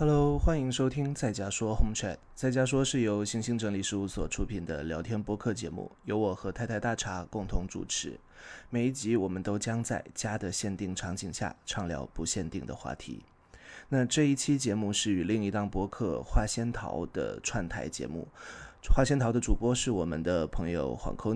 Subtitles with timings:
[0.00, 2.18] Hello，欢迎收听在家说 Home Chat。
[2.32, 8.16] 在家说是由星星整理事务所出品的聊天播客节目，由我和太太大茶共同主持。
[8.70, 13.24] 每一集我们都将在家的限定场景下畅聊不限定的话题。
[13.88, 18.28] 那这一期节目是与另一档播客画仙桃的串台节目。
[18.94, 21.34] 画仙桃的主播是我们的朋友黄 c o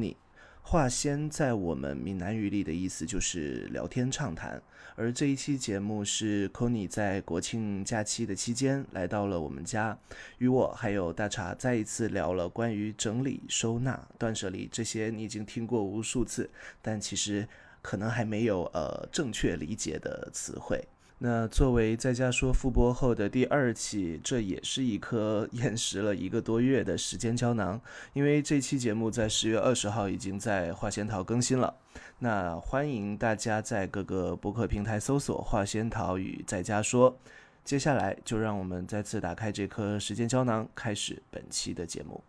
[0.62, 4.62] n y 画仙在我们闽南语里的意思就是聊天畅谈，
[4.94, 9.98] 而这一期节目是 c o n y 在国庆假期的期间来到了我们家，
[10.38, 16.48] 与我还有大茶再一次聊了关于整理、收纳、断舍离这些你已经听过无数次，
[16.80, 17.46] 但其实
[17.82, 20.82] 可能还没有呃正确理解的词汇。
[21.24, 27.80] 那作为在家说复播后的第二期，这也是一颗 延时了一个多月的时间胶囊，
[28.12, 31.72] 因为这期节目在十月二十号已经在画仙桃更新了。
[32.18, 37.16] 那欢迎大家在各个博客平台搜索“画仙桃与在家说”。
[37.62, 42.20] 接下来就让我们再次打开这颗时间胶囊，开始本期的节目。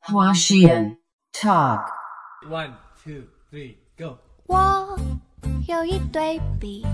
[0.00, 0.98] 花仙
[1.32, 1.86] Talk
[2.48, 4.18] One, two, three, go！
[4.46, 4.98] 我
[5.68, 6.84] 有一对笔。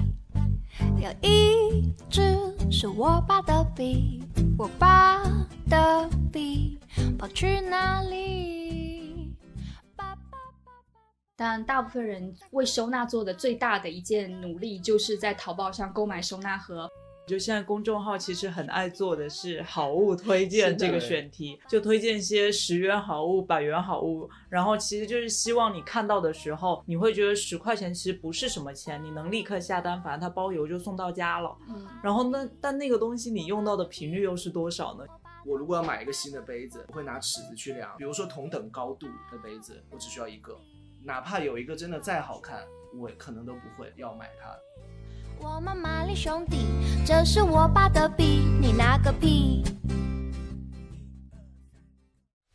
[0.98, 2.22] 有一支
[2.70, 4.22] 是我爸的笔，
[4.58, 5.22] 我爸
[5.68, 6.78] 的笔
[7.18, 9.34] 跑去哪里？
[11.36, 16.88] 但大部分人为收纳做的最大的一件努力，就是在淘宝上购买收纳盒。
[17.26, 31.56] 就现在公众号其实很爱做的是好物 推荐这个选题，就推荐一些十元好物、百元好物，然后其实就是希望你看到的时候，你会觉得十块钱其实不是什么钱，你能立刻下单，反正它包邮就送到家了。
[31.68, 35.04] 嗯，然后那但那个东西你用到的频率又是多少呢？
[35.46, 40.56] 我如果要买一个新的杯子，我会拿尺子去量，比如说同等高度的杯子，我只需要一个，
[41.04, 42.62] 哪怕有一个真的再好看，
[42.98, 44.54] 我可能都不会要买它。
[45.40, 46.66] 我们玛丽兄弟，
[47.06, 49.62] 这是我爸的笔，你拿个屁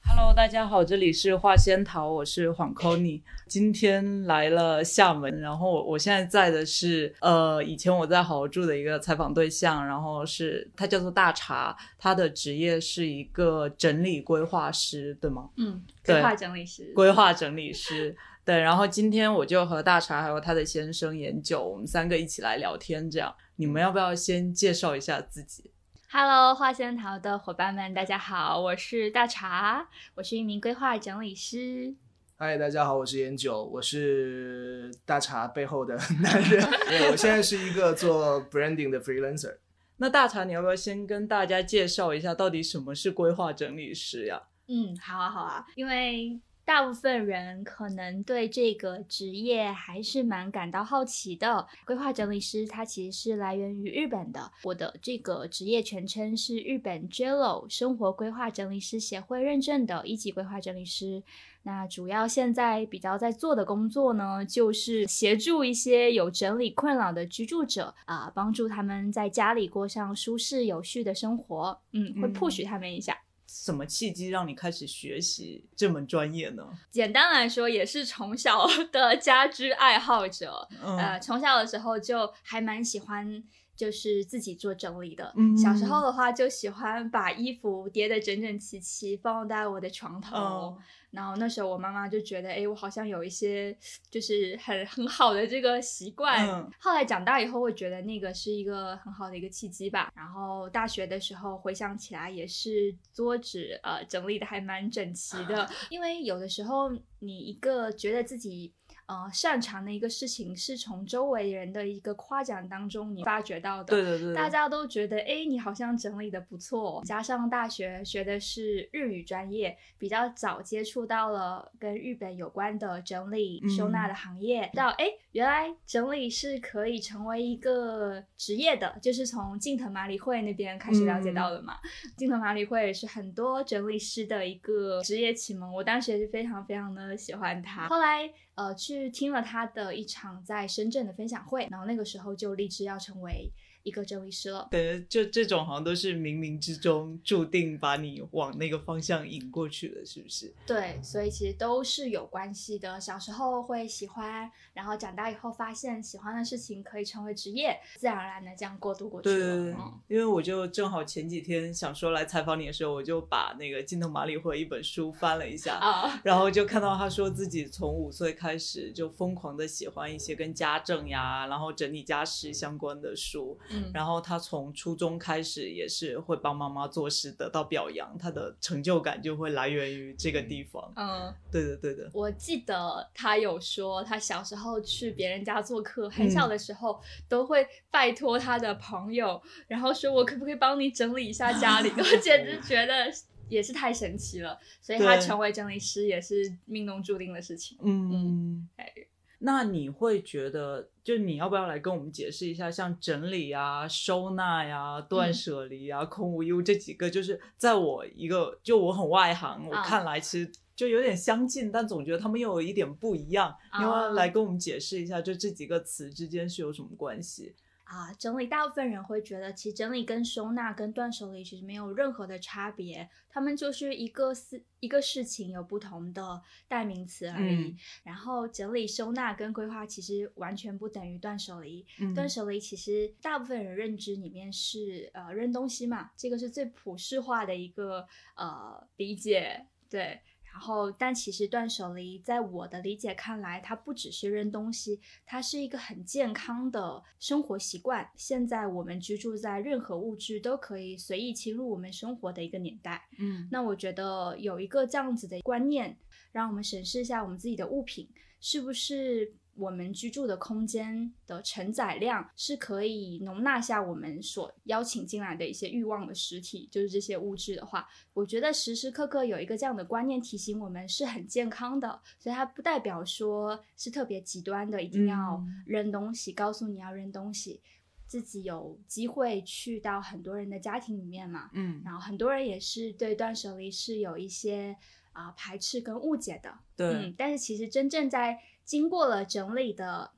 [0.04, 15.50] ！Hello，大家好，这里是画仙桃，我是黄 c o n y 今天来了厦门，然后我现在在的是呃，以前我在好好住的一个采访对象，然后是他叫做大茶，他的职业是一个整理规划师，对吗？
[15.58, 18.16] 嗯，规划整理师，规划整理师。
[18.50, 23.08] 对，然后今天我就和大茶还有他的先生研九，我们三个一起来聊天。
[23.08, 25.70] 这样，你们要不要先介绍一下自己
[26.12, 31.94] ？Hello，画仙桃的伙伴们，大家好，我是大茶，我是一名规划整理师。
[32.38, 36.66] 嗨，大家好，我是研九，我是大茶背后的 男人。
[37.12, 39.58] 我现在是一个做 branding 的 freelancer。
[39.98, 44.42] 那大茶，你要不要先跟大家介绍一下，到底什么是规划整理师呀？
[44.68, 46.40] 嗯，好啊，好啊，因为。
[46.70, 51.68] 大部分人可能对这个职业还是蛮感到好奇的。
[51.84, 54.40] 规划整理师，它其实是来源于日本的。
[54.64, 61.24] 我的这个职业全称是日本 JELO 生活规划整理师协会认证的一级规划整理师。
[61.64, 71.82] 那主要现在比较在做的工作呢，就是协助一些有整理困扰的居住者啊，帮助他们在家里过上舒适有序的生活。
[71.94, 73.18] 嗯，会 push 他们一下。
[73.52, 76.64] 什么契机让你开始学习这门专业呢？
[76.92, 80.68] 简单来说，也是从小的家居爱好者。
[80.82, 83.44] 呃，从小的时候就还蛮喜欢，
[83.80, 85.34] 就是自己做整理的。
[85.58, 90.78] 小时候的话，就喜欢把衣服叠得整整齐齐，放在我的床头。
[91.12, 93.76] 然后那时候我妈妈就觉得，哎，我好像有一些
[94.12, 96.70] 就是很很好的这个习惯。
[96.78, 100.12] 后来长大以后，会觉得那个是一个很好的一个契机吧。
[100.14, 108.74] 然后大学的时候回想起来，也是桌子呃整理的还蛮整齐的， 因为有的时候你一个觉得自己。
[109.10, 113.86] 呃，擅长的一个事情是从周围人的一个夸奖当中你发掘到的。
[113.86, 117.02] 对对对，大家都觉得，哎，你好像整理的不错。
[117.04, 131.76] 加上大学学的是日语专业，比较早接触到了跟日本有关的整理收纳的行业，到哎，原来整理是可以成为一个职业的，就是从近藤麻里惠那边开始了解到的嘛。
[132.18, 137.88] 近藤麻里惠是很多整理师的一个职业启蒙，我当时也是非常非常的喜欢他。
[137.88, 138.32] 后来。
[138.56, 143.50] 呃，去听了他的一场在深圳的分享会，然后那个时候就立志要成为。
[143.84, 150.54] 一个整理师了，感觉就这种好像都是冥冥之中注定把你往那个方向引过去的，是不是？
[150.66, 153.00] 对，所以其实都是有关系的。
[153.00, 159.74] 小时候会喜欢，然后长大以后发现喜欢的事情可以成为职业，自然而然的这样过渡过去了。
[160.08, 165.80] 对，因为我就正好前几天想说来采访你的时候，我就把那个金头马里会一本书翻了一下，
[166.24, 173.58] 然后就看到他说自己从五岁开始就疯狂的喜欢一些跟家政呀，然后整理家事相关的书。
[173.70, 180.92] 嗯，然后他从初中开始也是会帮妈妈做事，得到表扬，他的成就感就会来源于这个地方。
[180.96, 182.10] 嗯，对的，对的。
[182.14, 191.90] 我记得他有说，他小时候去别人家做客，很小的时候都会拜托他的朋友，然后说我可不可以帮你整理一下家里？
[191.98, 193.12] 我简直觉得
[193.50, 197.78] 也是太神奇了，所以他成为整理师也是命中注定的事情。
[197.82, 198.92] 嗯哎，
[199.40, 213.52] 那你会觉得，就你要不要来跟我们解释一下，像整理啊、收纳呀、断舍离啊、空无一物这几个，就是在我一个就我很外行，我啊看来其实就有点相近，但总觉得他们又有一点不一样。
[213.80, 217.56] 你要不要啊来跟我们解释一下，就这几个词之间是有什么关系？
[217.90, 227.56] 啊，整理大部分人会觉得，其实整理跟收纳跟断舍离其实没有任何的差别，他们就是一个事一个事情有不同的代名词而已。
[227.56, 231.84] 嗯然后整理、收纳跟规划其实完全不等于断舍离。
[232.00, 240.22] 嗯断舍离其实大部分人认知里面是呃扔东西嘛，这个是最普世化的一个呃理解，对。
[240.52, 248.10] 然后，但其实断舍离，在我的理解看来，它不只是扔东西，它是一个很健康的生活习惯。
[248.16, 255.98] 现在我们居住在任何物质都可以随意侵入我们生活的一个年代，嗯那我觉得有一个这样子的观念，
[256.32, 258.10] 让我们审视一下我们自己的物品
[258.42, 275.64] 是不是我们居住的空间的承载量是可以容纳下我们所邀请进来的一些欲望的实体，就是这些物质的话，我觉得时时刻刻有一个这样的观念提醒我们是很健康的，所以它不代表说是特别极端的，一定要嗯。
[275.66, 277.62] 扔东西，告诉你要扔东西。
[278.08, 284.76] 自己有机会去到很多人的家庭里面嘛，嗯，然后很多人也是对断舍离是有一些
[285.12, 290.12] 啊、排斥跟误解的，对，嗯，但是其实真正在经过了整理的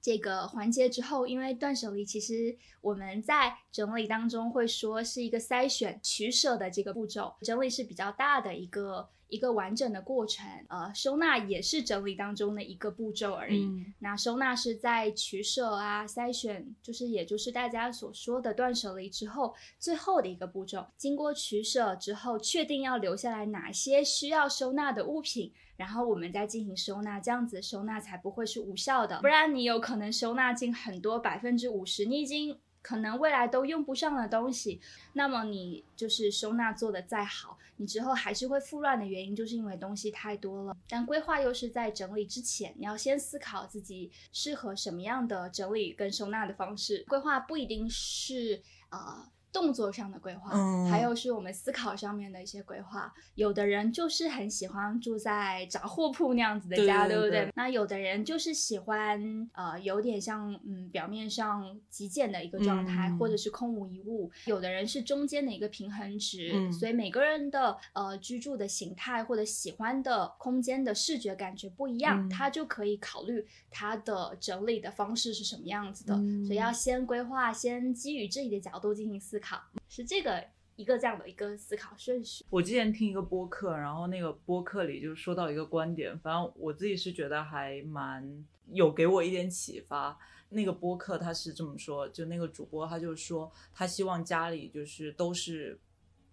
[0.00, 13.64] 这个环节之后，因为断舍离其实我们在整理当中会说是一个筛选取舍的这个步骤，整理是比较大的一个一个完整的过程，呃，收纳也是整理当中的一个步骤而已。
[13.64, 20.86] 嗯那收纳是在取舍啊、筛选，就是也就是大家所说的断舍离之后最后的一个步骤。
[20.96, 29.20] 经过取舍之后，确定要留下来哪些需要收纳的物品，然后我们再进行收纳，这样子收纳才不会是无效的。
[29.20, 32.56] 不然你有可能收纳进很多百分之五十，你已经
[32.86, 34.80] 可能未来都用不上的东西，
[35.14, 40.76] 那么你就是收纳做的再好，你之后还是会复乱的原因，就是因为东西太多了。
[40.88, 47.04] 但规划又是在整理之前，你要先思考自己适合什么样的整理跟收纳的方式。
[47.08, 49.28] 规划不一定是呃。
[49.56, 53.10] 动作上的规划，嗯还有是我们思考上面的一些规划。
[53.36, 64.30] 有的人就是很喜欢住在杂货铺那样子的家，不对对对那有的人就是喜欢呃，有点像嗯表面上极简的一个状态，嗯或者是空无一物。
[64.44, 76.14] 有的人是中间的一个平衡值，嗯所以每个人的呃居住的形态或者喜欢的空间的视觉感觉不一样，嗯他就可以考虑他的整理的方式是什么样子的。
[76.14, 79.45] 嗯所以要先规划，先基于自己的角度进行思考，
[79.88, 80.44] 是这个
[80.76, 82.44] 一个这样的一个思考顺序。
[82.50, 90.18] 我之前听一个播客，然后那个播客里就说到一个观点，反正我自己是觉得还蛮有给我一点启发。
[90.48, 95.78] 那个播客他是这么说，就那个主播他就说，他希望家里就是都是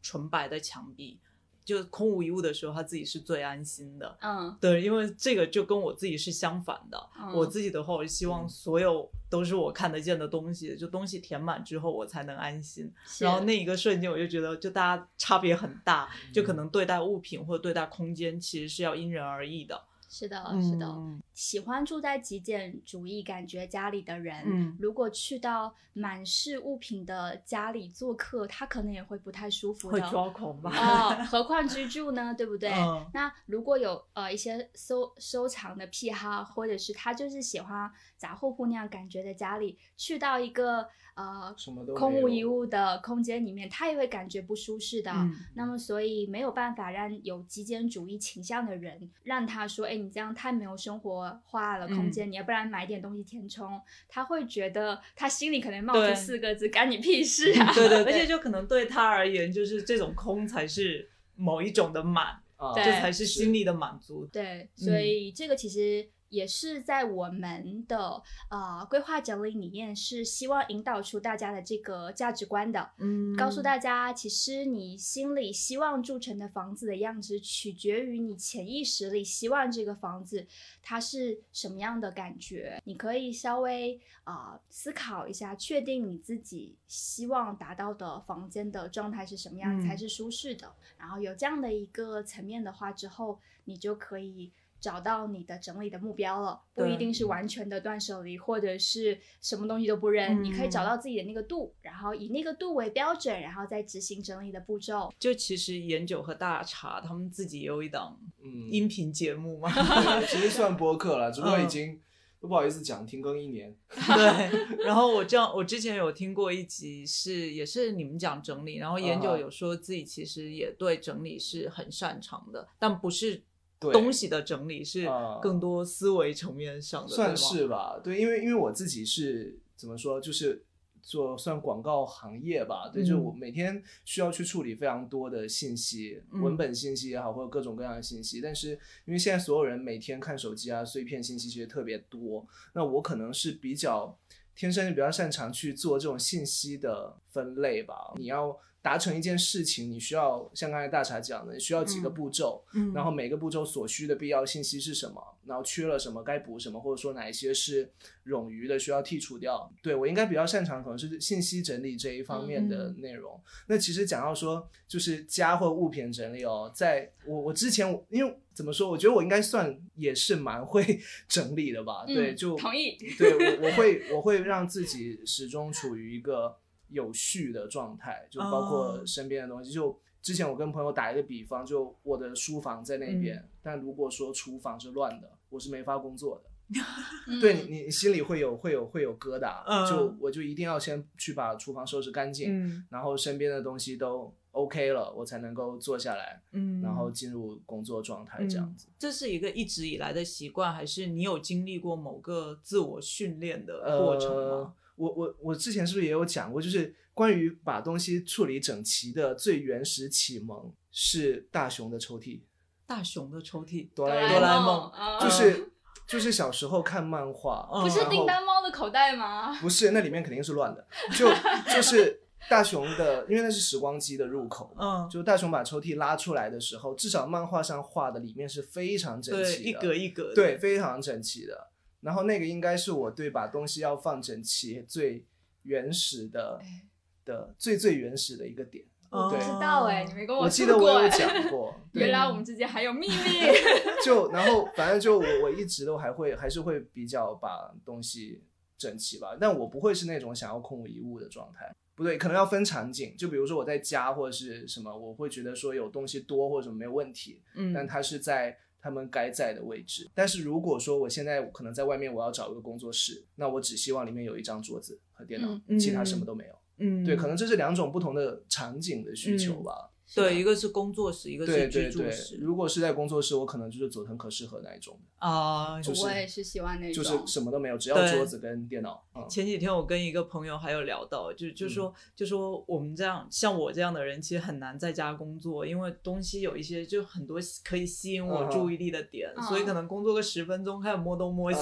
[0.01, 1.19] 纯白的墙壁，
[1.65, 4.17] 就空无一物的时候，他自己是最安心的。
[4.21, 7.09] 嗯对，因为这个就跟我自己是相反的。
[7.19, 12.91] 嗯我自己的话，我希望所有都是我看得见的东西，就东西填满之后，我才能安心。
[13.19, 19.81] 然后那一个瞬间，我就觉得，就大家差别很大，就可能对待物品或者对待空间，其实是要因人而异的。
[20.13, 20.85] 是的，是的。
[20.85, 30.07] 嗯喜欢住在极简主义感觉家里的人，嗯如果去到满是物品的家里做客，他可能也会不太舒服会的。
[30.11, 30.69] 抓狂吧？
[30.69, 32.71] 哦，何况居住呢，对不对？
[32.71, 45.11] 嗯那如果有呃一些收收藏的癖好，或者是他就是喜欢杂货铺那样感觉的家里，去到一个呃什么都空无一物的空间里面，他也会感觉不舒适的。
[45.11, 53.79] 嗯那么，所以没有办法让有极简主义倾向的人让他说：“哎，你这样太没有生活化了空间，你要不然买点东西填充。”
[54.09, 64.25] 他会觉得他心里可能冒出四个字：“干你屁事啊！”对对，而且就可能对他而言，就是这种空才是某一种的满，啊这才是心理的满足。
[64.27, 72.89] 对，所以这个其实也是在我们的呃规划整理里面，是希望引导出大家的这个价值观的。
[72.97, 80.47] 嗯告诉大家，其实你心里希望住成的房子的样子，取决于你潜意识里希望这个房子
[80.81, 82.81] 它是什么样的感觉。
[82.83, 90.73] 你可以稍微啊、呃思考一下，确定你自己希望达到的房间的状态是什么样嗯才是舒适的。
[90.97, 94.51] 然后有这样的一个层面的话之后，你就可以。
[94.83, 100.85] 找到你的整理的目标了，不一定是完全的断舍离，或者是什么东西都不扔，你可以找嗯。
[100.85, 105.09] 到自己的那个度，然后以那个度为标准，然后再执行整理的步骤。
[105.17, 111.69] 就其实研九和大茶他们自己也有一档嗯，音频节目嘛，对其实算播客了，只不过已嗯。
[111.69, 112.01] 经
[112.41, 113.73] 都不好意思讲停更一年。
[113.87, 123.43] 对，然后我这样，我之前有听过一集是也是你们讲整理，然后研九有说自己其实也对整理是很擅长的，但不是对
[123.91, 125.39] 东西的整理，是啊。
[125.41, 130.63] 更多思维层面上的，算是吧，对，因为因为我自己是怎么说，就是
[131.01, 133.05] 做算广告行业吧，对，嗯。
[133.05, 136.41] 就我每天需要去处理非常多的信息，嗯。
[136.41, 138.71] 文本信息也好，或者各种各样的信息，但是
[139.05, 144.17] 因为现在所有人每天看手机啊，碎片信息其实特别多，那我可能是比较
[144.55, 148.57] 天生就比较擅长去做这种信息的分类吧，你要。
[148.83, 157.89] 达成一件事情，你需要像刚才大茶讲的，你需要几个嗯步骤，嗯，然后每个步骤所需的必要信息是什么，然后缺了什么该补什么，或者说哪一些是
[158.25, 159.71] 冗余的需要剔除掉。
[159.81, 163.41] 对我应该比较擅长可能是信息整理这一方面的嗯内容。
[163.67, 170.99] 那其实讲到说就是家或物品整理哦，在我我之前因为怎么说，我觉得我应该算也是蛮会
[171.29, 172.03] 整理的吧。
[172.05, 172.97] 对，嗯就同意。
[173.17, 176.53] 对我我会我会让自己始终处于一个
[176.93, 179.71] 有序的状态，就包括哦身边的东西。
[179.71, 186.49] 就之前我跟朋友打一个比方，就我的书房在那边，嗯但如果说厨房是乱的，我是没法工作的。
[187.27, 198.87] 嗯对你，你心里会有会有会有疙瘩，嗯就我就一定要先去把厨房收拾干净，嗯然后身边的东西都 OK 了，我才能够坐下来，嗯，然后进入工作状态这样子。
[198.97, 204.73] 这是一个一直以来的习惯，还是你有经历过某个自我训练的呃过程吗？
[204.95, 212.41] 我我我之前是不是也有讲过，就是关于把东西处理整齐的最原始启蒙是大雄的抽屉，
[212.85, 215.71] 大雄的抽屉，哆啦 A 哆啦 A 梦就是
[216.07, 219.53] 就是小时候看漫画，嗯不是叮当猫的口袋吗？
[219.61, 220.85] 不是那里面肯定是乱的，
[221.17, 221.27] 就
[221.73, 225.05] 就是大雄的，因为那是时光机的入口嘛。
[225.05, 231.69] 嗯，就大雄把抽屉拉出来的时候，至少漫画上画的里面是非常整对，齐的，一格一格的，对，非常整齐的。
[232.03, 235.25] 然后那个应该是我对把东西要放整齐最
[235.63, 236.85] 原始的哎
[237.25, 238.83] 的最最原始的一个点。
[239.09, 240.65] 对我不知道哎，你没跟我记。
[240.65, 243.13] 得我有讲过， 对原来我们之间还有秘密。
[244.03, 248.41] 就然后反正就我我一直都还会还是会比较把东西
[248.75, 251.71] 整齐吧，但我不会是那种想要空无一物的状态。
[251.95, 260.11] 不对，可能要分场景，就比如说我在家或者是什么，我会觉得说有东西多或者什么没有问题，嗯，但它是在他们该在的位置。
[260.13, 266.53] 但是如果说我现在可能在外面，我要找一个工作室，那我只希望里面有一张桌子和电脑，嗯其他什么都没有。
[266.79, 269.92] 嗯，对，可能这是两种不同的场景的需求吧。
[270.15, 279.03] 对，一个是工作室，一个是居对对住室，如果是在工作室，我可能就是佐藤可适合那一种的，啊，就是我也是喜欢那种，就是什么都没有，只要桌子跟电脑。
[279.15, 291.59] 嗯，前几天我跟一个朋友还有聊到，就就说、就说我们这样像我这样的人，其实很难在家工作，因为东西有一些就很多可以吸引我注意力的点，嗯所以可能工作个十分钟，开始摸东摸西，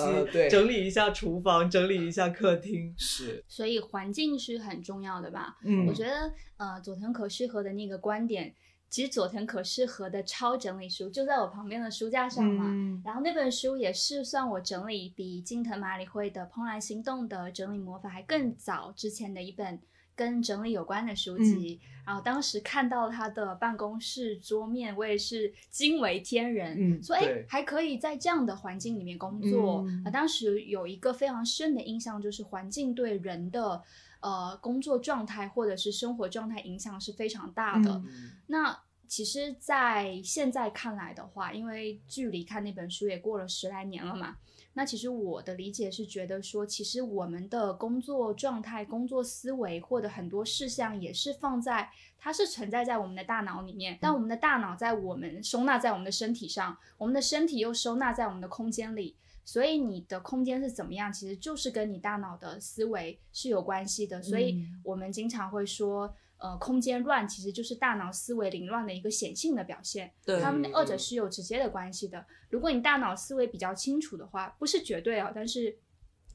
[0.49, 2.93] 整理一下厨房，整理一下客厅。
[2.97, 5.57] 是，所以环境是很重要的吧？
[5.63, 5.87] 嗯。
[5.91, 8.40] 我觉得呃，佐藤可适合的那个观点，
[8.89, 12.65] 其实佐藤可士和的超整理书就在我旁边的书架上嘛。
[12.67, 19.79] 嗯然后那本书也是算我整理比金藤麻里惠的《怦然心动》的整理魔法还更早之前的一本
[20.13, 21.79] 跟整理有关的书籍。
[22.05, 29.85] 然后当时看到他的办公室桌面，我也是惊为天人，嗯说哎还可以在这样的环境里面工作。
[30.11, 33.81] 当时有一个非常深的印象，就是环境对人的
[34.21, 38.01] 呃工作状态或者是生活状态影响是非常大的。
[38.47, 44.37] 那其实，在现在看来的话，因为距离看那本书也过了十来年了嘛，
[44.71, 59.17] 那其实我的理解是觉得说，其实我们的工作状态、工作思维或者很多事项也是放在，它是存在在我们的大脑里面，但我们的大脑在我们收纳在我们的身体上，我们的身体又收纳在我们的空间里。
[59.43, 64.21] 所以你的空间是怎么样，其实就是跟你大脑的思维是有关系的。
[64.21, 70.11] 所以嗯我们经常会说，呃空间乱，其实就是大脑思维凌乱的一个显性的表现。
[70.25, 72.25] 对它们二者是有直接的关系的。
[72.49, 75.77] 如果你大脑思维比较清楚的话，不是绝对啊，但是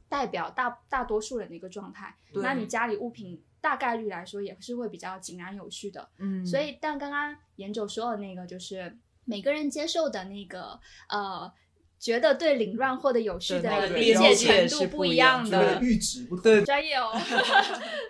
[0.09, 6.09] 代表大大多数人的一个状态，那你家里物品大概率来说也是会比较井然有序的。
[6.19, 11.53] 嗯所以，但刚刚严九说的那个，就是每个人接受的那个呃，
[11.99, 15.81] 觉得对凌乱或者有序的理解程度不一样的。
[15.81, 16.37] 阈值不。
[16.37, 17.11] 对专业哦，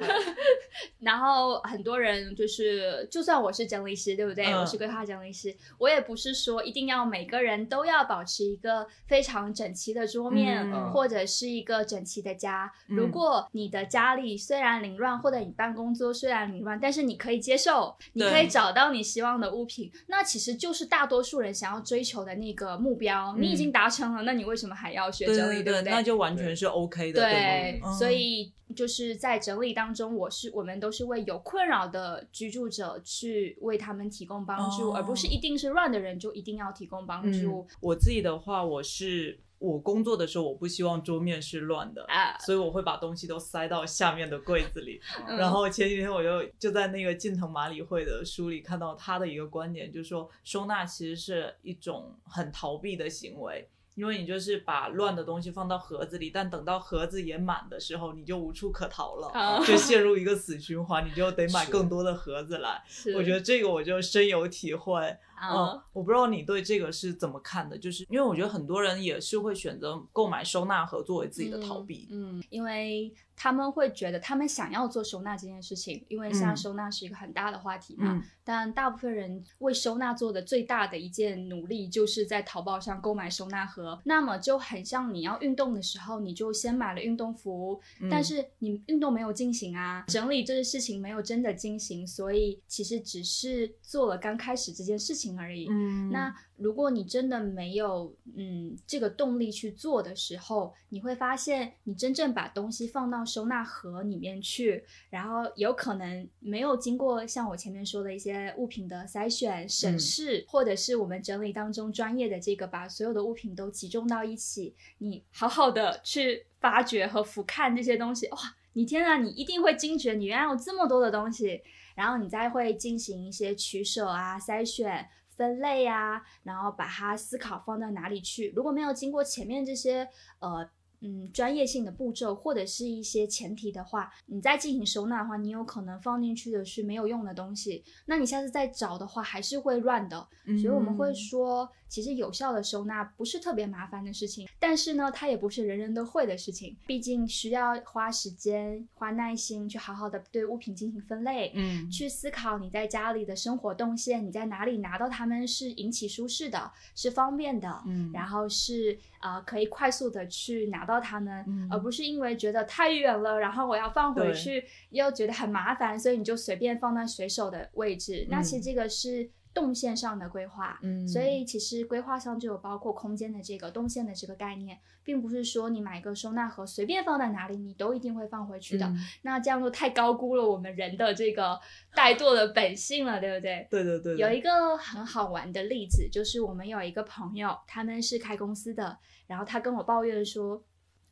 [1.00, 4.44] 然后很多人就是，就算我是整理师，对不对？
[4.46, 12.70] 嗯我是规划整理师，我也不是说一定要每个人都要保持一个非常整齐的桌面，嗯或者是一个整齐的家。
[12.88, 23.34] 嗯如果你的家里虽然凌乱，或者你办公桌虽然凌乱，但是你可以接受，你可以找到你希望的物品，那其实就是大多数人想要追求的那个目标。
[23.38, 25.62] 你已经达成了，那你为什么还要学整理？
[25.62, 25.90] 对对不对？
[25.90, 27.92] 那就完全是 OK 的，对，吗？
[27.92, 42.04] 所以就是在整理当中，我是我们都是为有困扰的居住者去为他们提供帮助，哦而不是一定是乱的人就一定要提供帮助嗯。，我自己的话，我是我工作的时候，我不希望桌面是乱的。
[42.08, 45.00] 啊，所以我会把东西都塞到下面的柜子里。
[45.28, 53.68] 嗯然后前几天我就就在那个近藤麻里惠的书里看到他的一个观点，就是说收纳其实是一种很逃避的行为。
[53.94, 62.82] 因为你就是把乱的东西放到盒子里，但等到盒子也满的时候，你就无处可逃了，啊就陷入一个死循环，你就得买更多的盒子来。
[63.16, 65.16] 我觉得这个我就深有体会。
[65.40, 72.08] 嗯啊，，我不知道你对这个是怎么看的，就是因为我觉得很多人也是会选择购买收纳盒作为自己的逃避。
[72.10, 78.14] 嗯，因为他们会觉得他们想要做收纳这件事情，因为现在嗯收纳是一个很大的话题嘛。
[78.14, 84.00] 嗯但大部分人为收纳做的最大的一件努力，就是在淘宝上购买收纳盒。
[84.04, 95.66] 那么就很像你要运动的时候，你就先买了运动服，嗯但是你运动没有进行啊，整理这些事情没有真的进行，所以其实只是做了刚开始这件事情而已。
[95.70, 118.38] 嗯那如果你真的没有嗯这个动力去做的时候，你会发现你真正把东西放到收纳盒里面去，然后有可能没有经过像我前面说的一些物品的筛选、审视，或者是我们整理当中专业的这个把所有的物品都集中到一起，你好好的去发掘和俯瞰这些东西，哇！
[118.76, 121.62] 你天啊，你一定会惊觉，你原来有这么多的东西，
[121.94, 128.52] 然后你再会进行一些取舍啊、筛选、分类啊，然后把它思考放到哪里去。
[128.54, 130.06] 如果没有经过前面这些
[130.40, 130.68] 呃
[131.00, 140.28] 嗯专业性的步骤或者是一些前提的话，你再进行收纳的话，你有可能放进去的是没有用的东西，那你下次再找的话还是会乱的。
[140.44, 168.26] 所以我们会嗯说，其实有效的收纳不是特别麻烦的事情，但是呢，它也不是人人都会的事情，毕竟需要花时间、花耐心去好好的对物品进行分类，嗯去思考你在家里的生活动线，你在哪里拿到它们是引起舒适的，是方便的，嗯然后是呃可以快速的去拿到它们，嗯而不是因为觉得太远了，然后我要放回去又觉得很麻烦，所以你就随便放在随手的位置。
[168.28, 178.86] 那其实嗯这个是动线上的规划，嗯所以其实规划上就有包括空间的这个动线的这个概念，并不是说你买一个收纳盒随便放在哪里，你都一定会放回去的。
[178.86, 181.58] 嗯那这样就太高估了我们人的这个
[181.94, 183.66] 怠惰的本性了，对不对？
[183.70, 190.62] 对对对，有一个很好玩的例子，就是我们有一个朋友，他们是开公司的，然后他跟我抱怨说，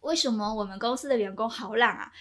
[0.00, 2.12] 为什么我们公司的员工好懒啊？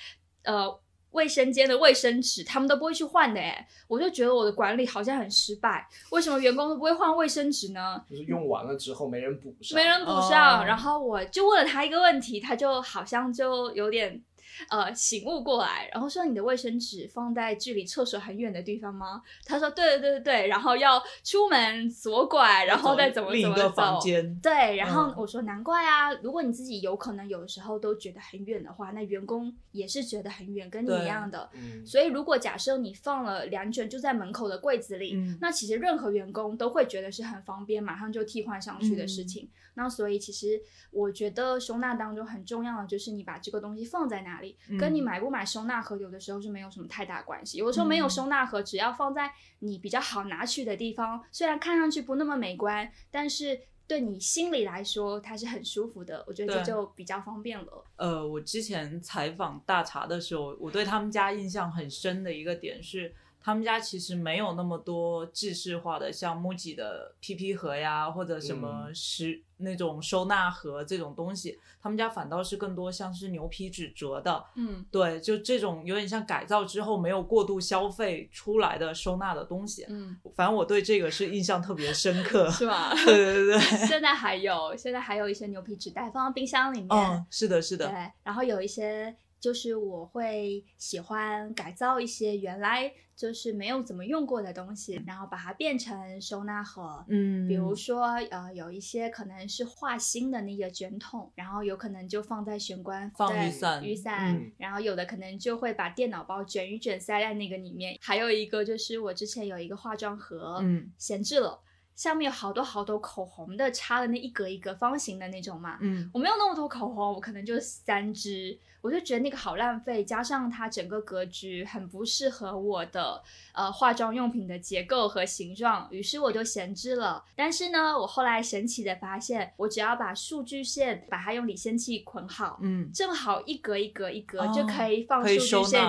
[0.43, 0.79] 呃，
[1.13, 8.03] 卫生间的卫生纸他们都不会去换的，哎，我就觉得我的管理好像很失败，为什么员工都不会换卫生纸呢？
[8.09, 14.21] 就是用完了之后没人补上，没人补上，哦然后我就问了他一个问题，他就好像就有点
[14.69, 19.21] 呃醒悟过来，然后说你的卫生纸放在距离厕所很远的地方吗？
[19.45, 23.69] 他说对对对对对，然后要出门左拐，然后再怎么怎么走。
[23.69, 31.49] 房间，对，然后嗯我说难怪啊，如果你自己有可能有的时候都觉得很远的话，那员工也是觉得很远，跟你一样的。
[31.53, 39.49] 嗯，所以如果假设你放了两卷就在门口的柜子里，嗯那其实任何员工都会觉得是很方便，马上就替换上去的嗯事情。
[39.75, 47.57] 那所以其实我觉得收纳当中很重要的就是你把这个东西放在哪里，跟你嗯买不买收纳盒有的时候是没有什么太大关系。
[47.57, 56.23] 有的时候没有嗯收纳盒，只要放在你比较好拿取的地方，虽然看上去不那么美观，但是对你心里来说它是很舒服的。
[56.27, 57.83] 我觉得这就比较方便了。
[57.97, 79.85] 呃，我之前采访大茶的时候，我对他们家印象很深的一个点是，他们家其实没有那么多制式化的，像 MUJI 的 PP 盒呀，或者什么食、那种收纳盒这种东西，他们家反倒是更多像是牛皮纸折的，嗯，对，就这种有点像改造之后没有过度消费出来的收纳的东西。
[79.89, 82.49] 嗯，反正我对这个是印象特别深刻。
[82.51, 82.93] 是吧？
[83.05, 86.89] 对对对，现在还有，现在还有一些牛皮纸袋放到冰箱里面。
[86.89, 97.03] 嗯，是的，是的，对，然后有一些就是我会喜欢改造一些原来就是没有怎么用过的东西，然后把它变成收纳盒。
[97.09, 107.97] 嗯，比如说，呃，有一些可能是画心的那个卷筒，然后有可能就放在玄关放对雨伞雨伞，嗯然后有的可能就会把电脑包卷一卷塞在那个里面。
[107.99, 111.59] 还有一个就是我之前有一个化妆盒，嗯闲置了，
[111.95, 116.09] 上面有好多好多口红的，插的那一格一格方形的那种嘛，嗯。
[116.13, 123.21] 我没有那么多口红，我可能就三支，我就觉得那个好浪费，加上它整个格局很不适合我的
[123.53, 127.23] 呃化妆用品的结构和形状，于是我就闲置了。
[127.35, 132.91] 但是呢，我后来神奇的发现，我只要把数据线把它用理线器捆好，嗯。
[132.91, 135.81] 正好一格一格一格、哦就可以放数据线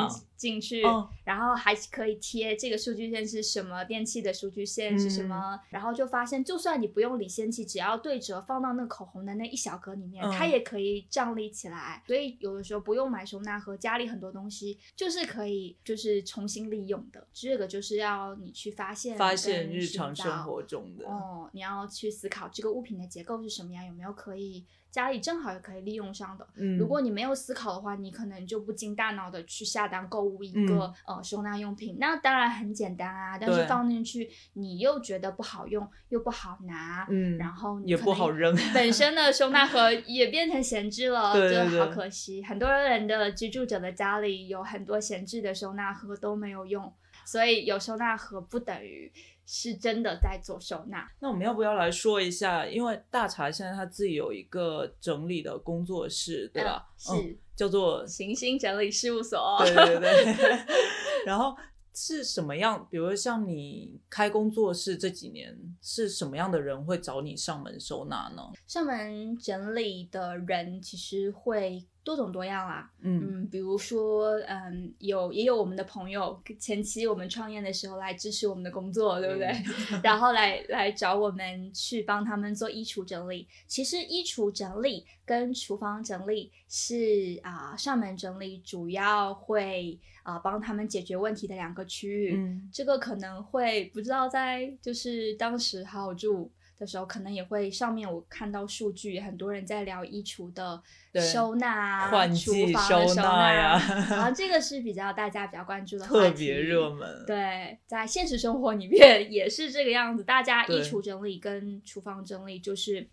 [0.44, 12.02] 进去，哦然后还可以贴这个数据线是什么电器的数据线是什嗯么，然后就发现就算你不用理线器，只要对折放到那口红的那一小格里面，嗯它也可以站立起来。
[12.06, 17.26] 所以有的时候不用买收纳盒，家里很多东西就是可以就是重新利用的。
[17.32, 26.46] 这个就是要你去发现发现日常生活中的，哦，你要去思考这个物品的结构是什么样，有没有可以家里正好也可以利用上的。
[26.54, 42.44] 嗯，如果你没有思考的话，你可能就不经大脑的去下单购物一个、呃收纳用品，那当然很简单啊，但是放进去你又觉得不好用，又不好拿，嗯然后你也可能不好扔 本身的收纳盒 也变成闲置了，对对就好可惜。
[42.44, 46.92] 很多人的居住者的家里有很多闲置的收纳盒都没有用，
[47.24, 49.10] 所以有收纳盒不等于
[49.46, 51.10] 是真的在做收纳。
[51.20, 52.66] 那我们要不要来说一下？
[52.66, 56.86] 因为大茶现在他自己有一个整理的工作室，对吧？
[57.10, 59.58] 嗯是嗯叫做行星整理事务所。
[59.64, 60.58] 对对对。
[61.24, 61.56] 然后
[61.94, 62.86] 是什么样？
[62.90, 68.42] 比如像你开工作室这几年，是什么样的人会找你上门收纳呢？
[68.66, 79.50] 上门整理的人其实会多种多样啦，嗯嗯，比如说，嗯，有也有我们的朋友，前期我们创业的时候来支持我们的工作，对不对？
[80.04, 83.48] 然后来来找我们去帮他们做衣橱整理。
[83.66, 92.36] 其实衣橱整理跟厨房整理是啊、上门整理主要会啊、帮他们解决问题的两个区域。
[92.36, 100.82] 嗯这个可能会不知道在就是当时好好住的时候，可能也会上面我看到数据，很多人在聊衣橱的
[101.20, 107.24] 收纳啊、换厨房的收纳纳呀然后 这个是比较大家比较关注的话题特别热门。
[107.26, 113.08] 对，在现实生活里面也是这个样子，大家衣橱整理跟厨房整理就是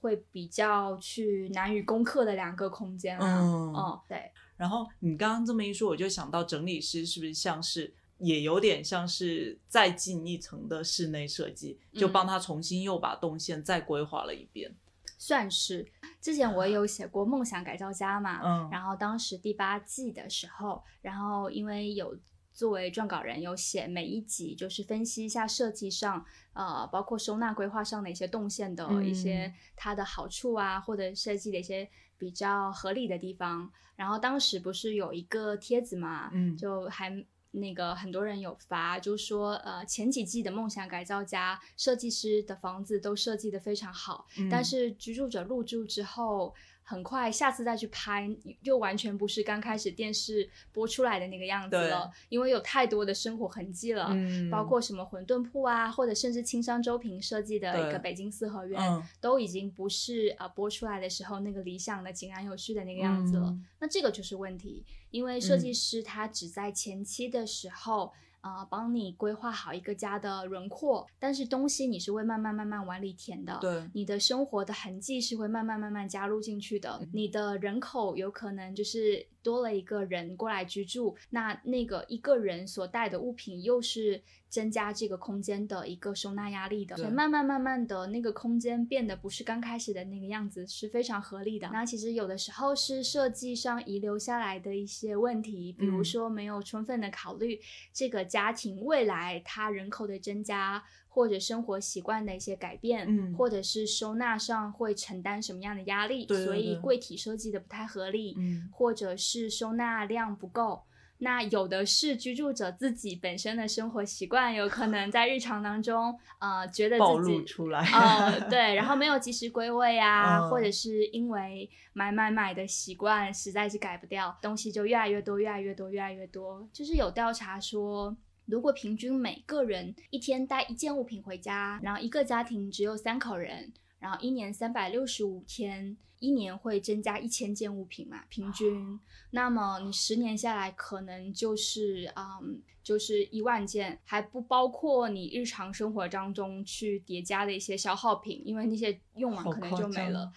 [0.00, 3.40] 会比较去难于攻克的两个空间啦。
[3.40, 14.74] 嗯哦，对，然后你刚刚这么一说，我就想到整理师是不是像是也有点像是再进一层的室内设计，就嗯帮他重新又把动线再规划了一遍。
[15.18, 15.86] 算是。
[16.20, 22.16] 之前我也有写过《梦想改造家》嘛，嗯然后当时第八季的时候，然后因为有
[22.52, 33.70] 作为撰稿人有写每一集，就是分析一下设计上，呃，包括收纳规划上的一些动线的一些嗯它的好处啊，或者设计的一些比较合理的地方。
[33.96, 37.24] 然后当时不是有一个帖子嘛，嗯就还。
[37.52, 46.54] 那个很多人有发，就说呃前几季的梦想改造家设计师的房子都设计的非常好，但嗯是居住者入住之后，
[46.92, 48.28] 很快下次再去拍，
[48.64, 54.08] 又完全不是刚开始电视播出来的那个样子了，因为有太多的生活痕迹了。
[54.10, 63.46] 嗯，包括什么馄饨铺啊，或者甚至青山周平设计的一个北京四合院，嗯都已经不是呃播出来的时候那个理想的井然有序的那个样子了。
[63.48, 68.12] 嗯那这个就是问题，因为设计嗯师他只在前期的时候。
[68.42, 73.56] 呃，帮你规划好一个家的轮廓，但是东西你是会慢慢慢慢往里填的。
[73.60, 77.06] 对你的生活的痕迹是会慢慢慢慢加入进去的。
[77.12, 86.96] 你的人口有可能就是多了一个人过来居住，那那个一个人所带的物品又是增加这个空间的一个收纳压力的。
[86.96, 91.68] 所以慢慢慢慢的那个空间变得不是刚开始的那个样子，是非常合理的。
[91.72, 97.60] 那其实有的时候是设计上遗留下来的一些问题，比如嗯说没有充分的考虑
[97.92, 100.82] 这个家庭未来它人口的增加。
[101.14, 110.84] 或者生活习惯的一些改变，嗯或者是收纳上会承担什么样的压力，对对所以柜体设计的不太合理，嗯或者是收纳量不够。
[111.18, 117.84] 那有的是居住者自己本身的生活习惯，有可能在日常当中，呃，觉得暴自己露出来。
[117.92, 126.66] 哦，对，然后没有及时归位啊，嗯或者是因为买买买的习惯实在是改不掉，东西就越来越多，越来越多，越来越多。
[126.72, 128.16] 就是有调查说。
[128.52, 138.98] 如果平均每个人一天带一件物品回家，然后一个家庭只有三口人，然后一年三百六十五天，一年会增加一千件物品嘛，平均。
[139.32, 150.30] 那么你十年下来，可能就是嗯，就是一万件，还不包括你日常生活当中去叠加的一些消耗品，因为那些用完可能就没了。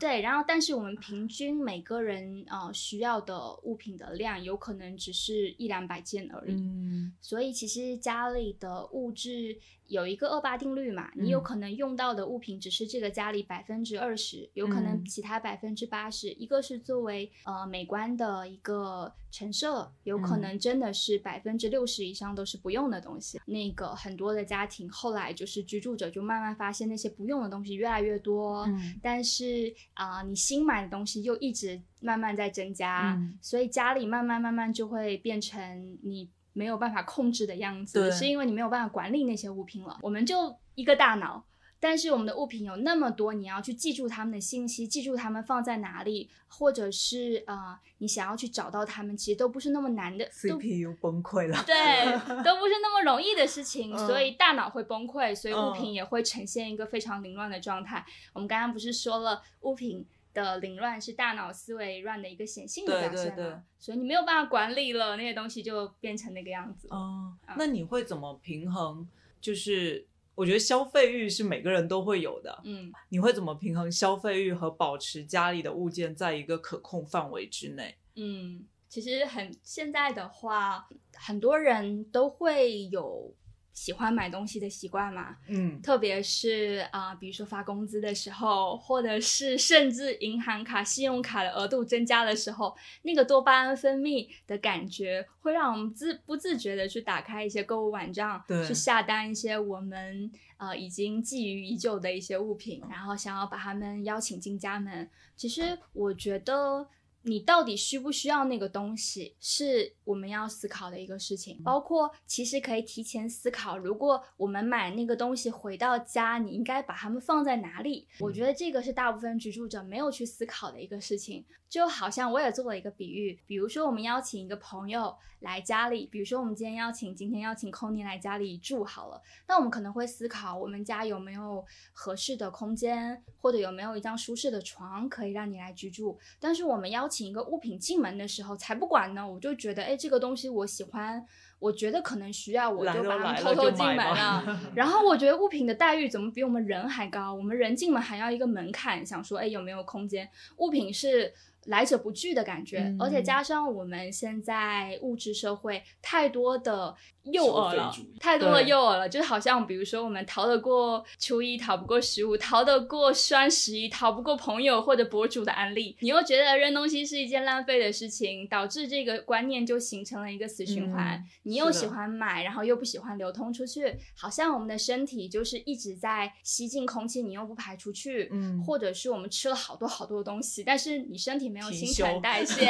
[0.00, 6.54] 对， 然后但是我们平均每个人呃需要的物品的量，有可能只是一两百件而已。
[6.54, 9.56] 嗯，所以其实家里的物质
[9.86, 23.40] 有一个二八定律嘛，你有嗯可能用到的物品只是这个家里百分之二十，有可能嗯其他百分之八十，一个是作为呃美观的一个陈设，有可嗯能真的是百分之六十以上都是不用的东西。
[23.46, 39.96] 那个很多的家庭后来就是居住者就慢慢发现那些不用的东西越来越多，嗯但是啊、你新买的东西又一直慢慢在增加，嗯所以家里慢慢慢慢就会变成你没有办法控制的样子，对是因为你没有办法管理那些物品了。
[40.02, 41.44] 我们就一个大脑。
[41.84, 51.62] 但是我们的物品有那么多，你要去记住它们的信息，记住它们放在哪里，或者是呃，你想要去找到它们，其实都不是那么难的，都，CPU 崩溃了。
[51.66, 52.10] 对，
[52.42, 58.02] 都不是那么容易的事情，嗯所以大脑会崩溃，所以物嗯品也会呈现一个非常凌乱的状态。
[58.32, 63.36] 我们刚刚不是说了，物品的凌乱是大脑思维乱的一个显性的对表现嘛？
[63.36, 66.88] 对对所以你没有办法管理了，那些东西就变成那个样子。
[66.90, 69.06] 哦，嗯那你会怎么平衡？
[69.38, 77.96] 就是我觉得消费欲是每个人都会有的，嗯，你会怎么平衡消费欲和保持家里的物件在一个可控范围之内？
[78.16, 83.32] 嗯，其实很现在的话，很多人都会有
[83.74, 85.36] 喜欢买东西的习惯嘛。
[85.48, 105.10] 嗯特别是啊、比如说发工资的时候，或者是甚至银行卡、信用卡的额度增加的时候，那个多巴胺分泌的感觉，会让我们自不自觉的去打开一些购物网站，对去下单一些我们呃已经觊觎已久的一些物品，然后想要把他们邀请进家门。
[105.36, 106.88] 其实我觉得。
[107.26, 111.60] 你到底需不需要那个东西，是我们要思考的一个事情。
[111.62, 118.06] 包括其实可以提前思考，如果我们买那个东西回到家，你应该把它们放在哪里？
[118.20, 121.44] 我觉得这个是大部分居住者没有去思考的一个事情。
[121.66, 136.16] 就好像我也做了一个比喻，比如说我们邀请一个朋友来家里，比如说我们今天邀请今天邀请 c o n y 来家里住好了，那我们可能会思考我们家有没有合适的空间，或者有没有一张舒适的床可以让你来居住。
[136.38, 141.22] 但是我们邀请一个物品进门的时候，才不管呢，我就觉得，哎，这个东西我喜欢，
[141.58, 144.60] 我觉得可能需要，我就把它们偷偷进门了。
[144.74, 147.34] 然后我觉得物品的待遇怎么比我们人还高？
[147.34, 150.26] 我们人进门还要一个门槛，想说，哎，有没有空间？
[150.56, 151.32] 物品是
[151.66, 171.14] 来者不拒的感觉，嗯而且加上我们现在物质社会太多的诱饵了太多的诱饵了，就是好像比如说我们逃得过初一，逃不过十五，逃得过双十一，逃不过朋友或者博主的安利，你又觉得扔东西是一件浪费的事情，导致这个观念就形成了一个死循环。
[171.14, 171.24] 嗯。
[171.44, 178.62] 你又喜欢买，然后又不喜欢流通出去，好像我们的身体就是一直在吸进空气，你又不排出去，嗯。
[178.64, 182.66] 或者是我们吃了好多好多的东西，但是你身体没有新陈代 谢，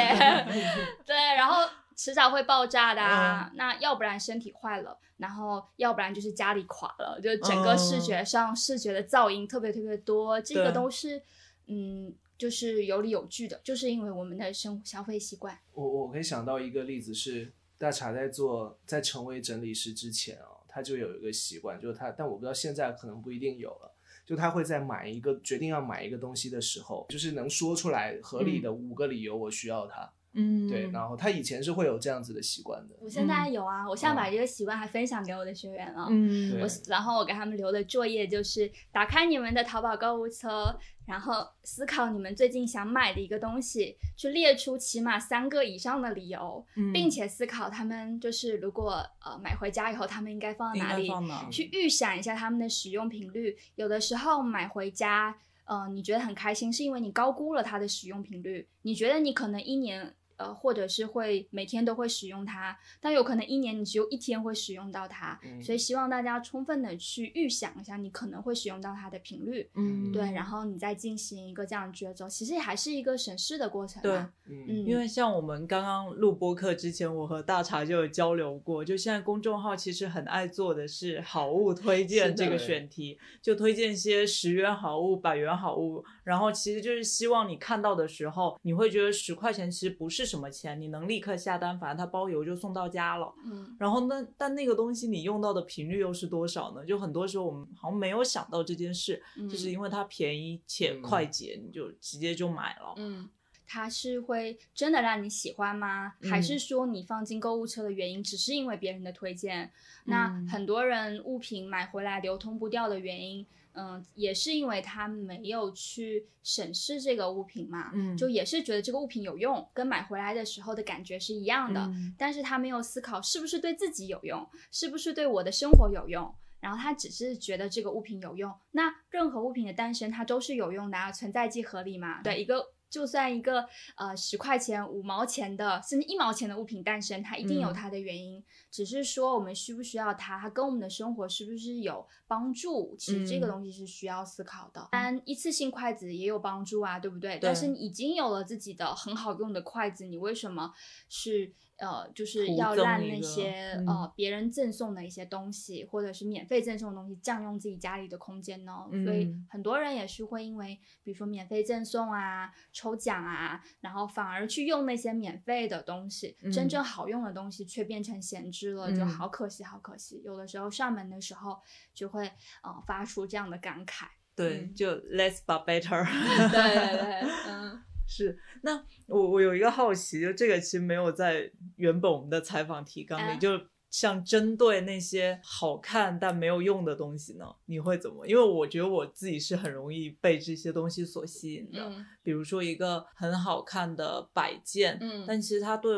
[1.03, 3.49] 对，然后迟早会爆炸的、啊。
[3.51, 11.19] 嗯那要不然身体坏了，然后要不然就是家里垮了，就整个视觉上、视觉的噪音特别特别多，这个都是
[11.65, 15.57] 嗯，就是有理有据的，就是因为我们的生消费习惯。
[15.73, 23.94] 我我可以想到一个例子是，大茶在做在成为整理师之前啊、他就有一个习惯，就是他，但我不知道现在可能不一定有了。
[24.25, 30.11] 就他会在买一个决定要买一个东西的时候，就是能说出来合理的五个理由，我需要它。
[30.35, 32.95] 嗯对，然后他以前是会有这样子的习惯的。
[32.99, 36.07] 我现在有啊，我现在把这个习惯还分享给我的学员了。
[36.09, 51.47] 嗯我然后我给他们留的作业就是打开你们的淘宝购物车，然后思考你们最近想买的一个东西，去列出起码三个以上的理由，嗯并且思考他们就是如果呃买回家以后，他们应该放在哪里，放哪？
[51.49, 53.55] 去预想一下他们的使用频率。
[53.75, 58.67] 有的时候买回家，呃，你觉得很开心，是因为你高估了它的使用频率。
[58.81, 70.11] 你觉得你可能一年呃，或者是会每天都会使用它，但有可能一年你只有一天会使用到它，嗯所以希望大家充分的去预想一下你可能会使用到它的频率，嗯。
[70.11, 74.17] 对，然后你再进行一个这样的抉择，其实还是一个审视的过程对
[74.47, 93.33] 嗯，因为像我们刚刚录播课之前，我和大茶就有交流过，就现在公众号其实很爱做的是好物推荐这个选题，就推荐一些十元好物、百元好物，然后其实就是希望你看到的时候，你会觉得十块钱其实不是什么钱，你能立刻下单，反正它包邮就送到家了。
[93.45, 96.83] 嗯然后那但那个东西你用到的频率又是多少呢？
[96.85, 102.93] 就很多时候我们好像没有想到这件事，嗯就是因为它便宜且嗯快捷，你就直接就买了。
[102.97, 103.29] 嗯。
[103.67, 106.13] 它是会真的让你喜欢吗？
[106.29, 109.71] 还是说你放进购物车的原因只是因为别人的推荐？
[110.03, 113.43] 那嗯很多人物品买回来流通不掉的原因，
[113.75, 126.33] 嗯，也是因为他没有去审视这个物品嘛，嗯就也是觉得这个物品有用，跟买回来的时候的感觉是一样的，嗯但是他没有思考是不是对自己有用，是不是对我的生活有用。
[126.61, 132.23] 然后他只是觉得这个物品有用，那任何物品的诞生它都是有用的啊，存在即合理嘛。
[132.23, 144.87] 对，一个就算一个呃十块钱、五毛钱的，甚至一毛钱的物品诞生，它一定有嗯它的原因，只是说我们需不需要它，它跟我们的生活是不是有帮助，其实这个嗯东西是需要思考的。
[144.93, 147.37] 当然，一次性筷子也有帮助啊，对不对？
[147.41, 150.71] 但是你已经有了自己的很好用的筷子，你为什么
[151.09, 151.53] 是？
[151.77, 158.85] 呃，就是要让那些、嗯呃别人赠送的一些东西，或者是免费赠送的东西，占用自己家里的空间呢？
[159.03, 170.21] 所以嗯很多人也是会因为，比如说免费赠送啊、抽奖啊，然后反而去用那些免费的东西，真嗯正好用的东西却变成闲置了，就嗯好可惜，好可惜。
[170.23, 171.59] 有的时候上门的时候
[171.93, 172.31] 就会
[172.63, 174.05] 呃发出这样的感慨。
[174.35, 176.03] 对，嗯就 less but better。
[176.51, 188.27] 对 对对， 嗯是，那我我有一个好奇，就这个其实没有在原本我们的采访提纲里，啊就像针对那些好看但没有用的东西呢，你会怎么？
[188.27, 195.93] 因为我觉得我自己是很容易被这些东西所吸引的，嗯比如说一个很好看的摆件，嗯但其实它对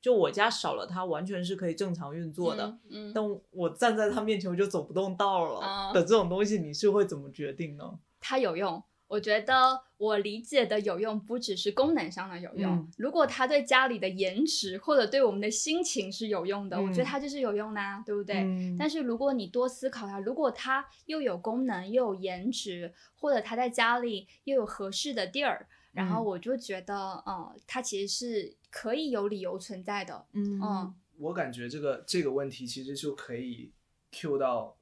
[0.00, 2.66] 就我家少了它，完全是可以正常运作的。
[2.90, 7.98] 嗯，嗯但我站在它面前我就走不动道了、啊的这种东西，你是会怎么决定呢？
[8.18, 8.82] 它有用。
[9.12, 12.72] 我觉得我理解的有用，不只是功能上的有用。
[12.76, 18.36] 嗯如果它对家里的颜值或者对我们的心情是有用的，我觉得嗯它就是有用呐、啊，对不对？
[18.36, 30.24] 嗯但是如果你多思考它，如果它又有功能又有颜值，或者它在家里又有合适的地儿，然后嗯我就觉得，嗯，它其实是可以有理由存在的。
[30.32, 33.70] 嗯嗯我感觉这个这个问题其实就可以
[34.10, 34.81] Q 到嗯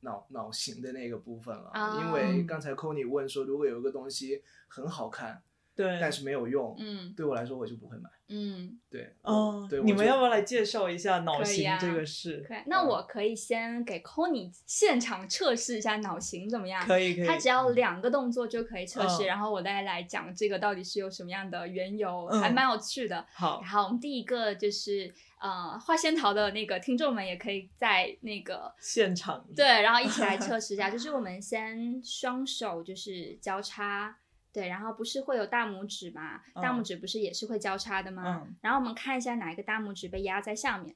[0.00, 5.42] 脑脑型的那个部分了，啊因为刚才 Kony 问说，如果有一个东西很好看，
[5.82, 8.08] 对，但是没有用，嗯对我来说我就不会买。
[8.32, 12.44] 嗯，对，哦对，你们要不要来介绍一下脑型这个事？
[12.46, 12.58] 可以。
[12.66, 16.80] 那嗯我可以先给 Kony 现场测试一下脑型怎么样？
[16.86, 23.26] 可以可以，他只要两个动作就可以测试，嗯然后我再来讲这个到底是有什么样的缘由，嗯还蛮有趣的。
[23.32, 34.16] 好然后我们第一个就是呃，花仙桃的那个听众们也可以在那个现场对，然后一起来 测试一下，就是我们先双手就是交叉。
[34.52, 36.40] 对，然后不是会有大拇指嘛？
[36.54, 38.42] 大拇嗯指不是也是会交叉的吗？
[38.44, 40.94] 嗯然后我们看一下哪一个大拇指被压在下面，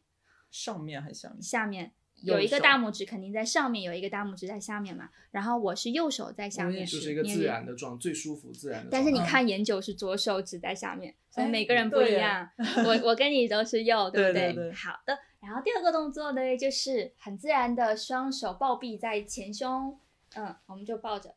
[0.51, 1.43] 上面还是下面？
[1.43, 5.11] 下面有一个大拇指肯定在上面，有一个大拇指在下面嘛。
[5.31, 8.89] 然后我是右手在下面，就是一个自然的状，最舒服自然的。
[8.91, 12.49] 但是你嗯看研究是左手指在下面，所以哎每个人不一样。
[12.85, 15.19] 我我跟你都是右，对不对对对好的。
[15.41, 19.99] 然后第二个动作呢，就是很自然的双手抱臂在前胸，
[20.37, 21.35] 嗯，我们就抱着，好，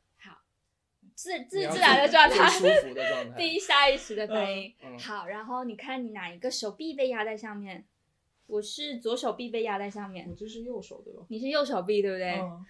[1.18, 4.72] 自自自然的状态，最舒服的状 态第一下意识的反应。
[4.84, 7.84] 嗯嗯好，然后你看你哪一个手臂被压在上面？
[8.46, 11.24] 我是左手臂被压在上面我，这是右手对吧？
[11.30, 12.36] 你是右手臂，对不对？
[12.40, 12.66] 嗯，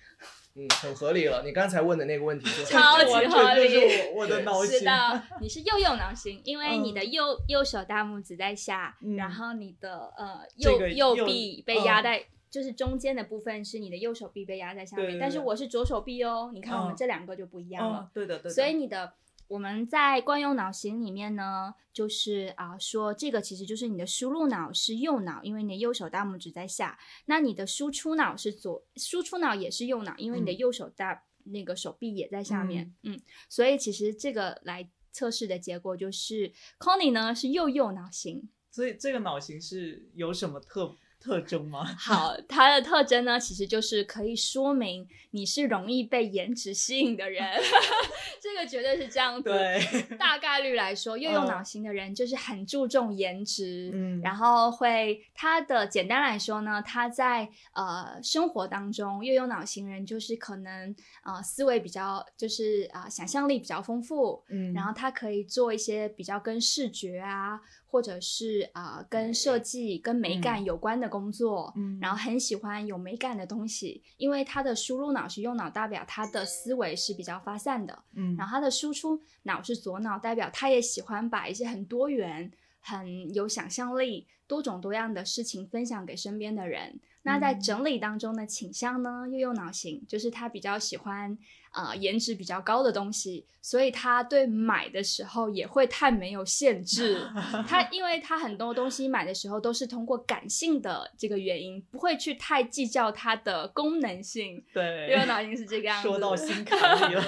[0.55, 1.43] 嗯，很合理了。
[1.43, 4.85] 你刚才问的那个问题超级合理是我我的对是。
[4.85, 17.99] 的，你是右右脑型，因为你的嗯右、右手大拇指在下，嗯然后你的呃这个右右右臂被压嗯在，就是中间的部分是你的右手臂被压在下面，对对对但是我是左手臂哦，你看我们嗯这两个就不一样了。
[17.99, 18.49] 嗯，对的对的。
[18.49, 19.13] 所以你的
[19.47, 32.93] 我们在惯用脑型里面呢，就是啊、说这个其实就是你的输入脑是右脑，因为你的右手大拇指在下；那你的输出脑是左，输出脑也是右脑，因为你的嗯右手大、那个手臂也在下面。
[33.03, 38.49] 嗯所以其实这个来测试的结果就是 Connie 呢是右右脑型。
[38.69, 41.83] 所以这个脑型是有什么特特征吗？
[41.97, 47.43] 好，它的特征呢，其实就是可以说明你是容易被颜值吸引的人，
[48.41, 49.49] 这个绝对是这样子。
[49.49, 86.99] 对，大概率来说，右右脑型的人就是很注重颜值，嗯然后会他的简单来说呢，他在呃生活当中，右右脑型人就是可能呃思维比较就是啊、呃想象力比较丰富，嗯然后他可以做一些比较跟视觉啊，或者是啊、呃跟设计、跟美感有关的工作，嗯然后很喜欢有美感的东西，因为他的输入脑是右脑，代表他的思维是比较发散的，嗯然后他的输出脑是左脑，代表他也喜欢把一些很多元、很有想象力、多种多样的事情分享给身边的人。
[87.27, 91.37] 那在嗯整理当中的倾向呢，右右脑型就是他比较喜欢
[91.73, 97.29] 呃颜值比较高的东西，所以他对买的时候也会太没有限制。
[97.67, 104.63] 他因为他很多东西买的时候都是通过感性的这个原因，不会去太计较它的功能性。
[104.73, 106.07] 对，右右脑型是这个样子。
[106.07, 107.23] 说到心坎里了。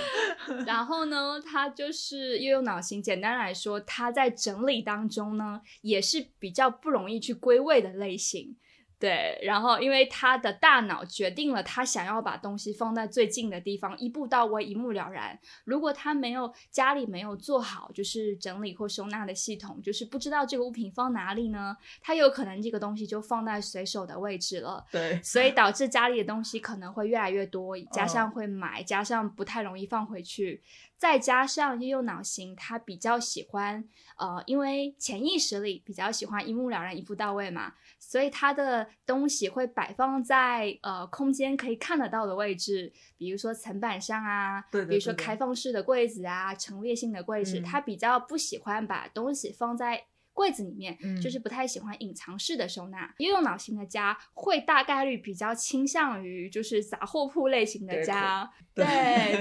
[0.65, 3.03] 然后呢，他就是右右脑型。
[3.03, 8.55] 简单来说，他在整理当中呢，也是比较不容易去归位的类型。
[8.99, 15.39] 对，然后因为他的大脑决定了他想要把东西放在最近的地方，一步到位，一目了然。
[15.63, 24.85] 如果他没有家里没有做好就是整理或收纳的系统，就是不知道这个物品放哪里呢，他有可能这个东西就放在随手的位置了。
[24.91, 30.61] 对，所以导致家里的东西可能会越来越多， 加嗯上会买，加上不太容易放回去，
[30.99, 33.87] 再加上右右脑型，他比较喜欢
[34.17, 50.03] 呃，因为潜意识里比较喜欢一目了然、一步到位嘛，所以他的东西会摆放在呃空间可以看得到的位置，比如说层板上啊，对对比如说开放式的柜子啊，陈列性的柜子，嗯他比较不喜欢把东西放在。
[50.39, 53.13] 柜子里面，嗯就是不太喜欢隐藏式的收纳。
[53.17, 58.85] 右用脑型的家会大概率比较倾向于就是杂货铺类型的家，对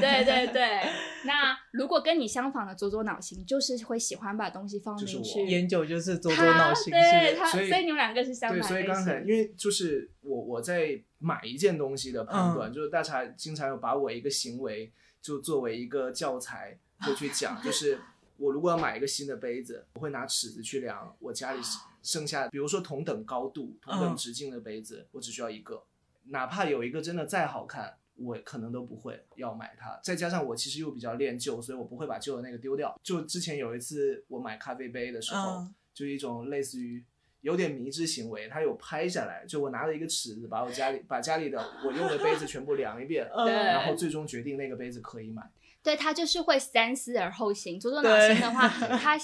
[0.01, 0.81] 对对对。
[1.25, 5.47] 那如果跟你相反的左左脑型，就是会喜欢把东西放进去。
[5.47, 9.21] 研究就是左他左脑型，对他，所以你们两个是相，反的所以刚才。
[9.21, 14.93] 因为就是我我在买一件东西的判断，就是大茶经常有把我一个行为
[15.23, 18.01] 就作为一个教材，会去讲，就是
[18.39, 21.61] 我如果要买一个新的杯子，我会拿尺子去量我家里
[22.03, 25.85] 剩下，比如说同等高度、同等嗯直径的杯子，我只需要一个，
[26.29, 27.99] 哪怕有一个真的再好看。
[28.21, 33.01] 我可能都不会要买它，再加上我其实又比较恋旧，所以我不会把旧的那个丢掉。
[33.01, 37.05] 就之前有一次我买咖啡杯的时候，嗯就一种类似于
[37.43, 45.49] 有点迷之行为，他有拍下来，就我拿了一个尺子，把我家里把家里的我用的杯子全部量一遍，然后最终决定那个杯子可以买。
[45.89, 47.81] 对他就是会三思而后行。
[47.81, 48.69] 左左脑对型的话，
[49.01, 49.19] 他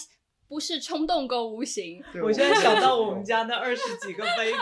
[0.49, 4.59] 不是冲动购物型，我现在想到我们 家那二十几个杯子，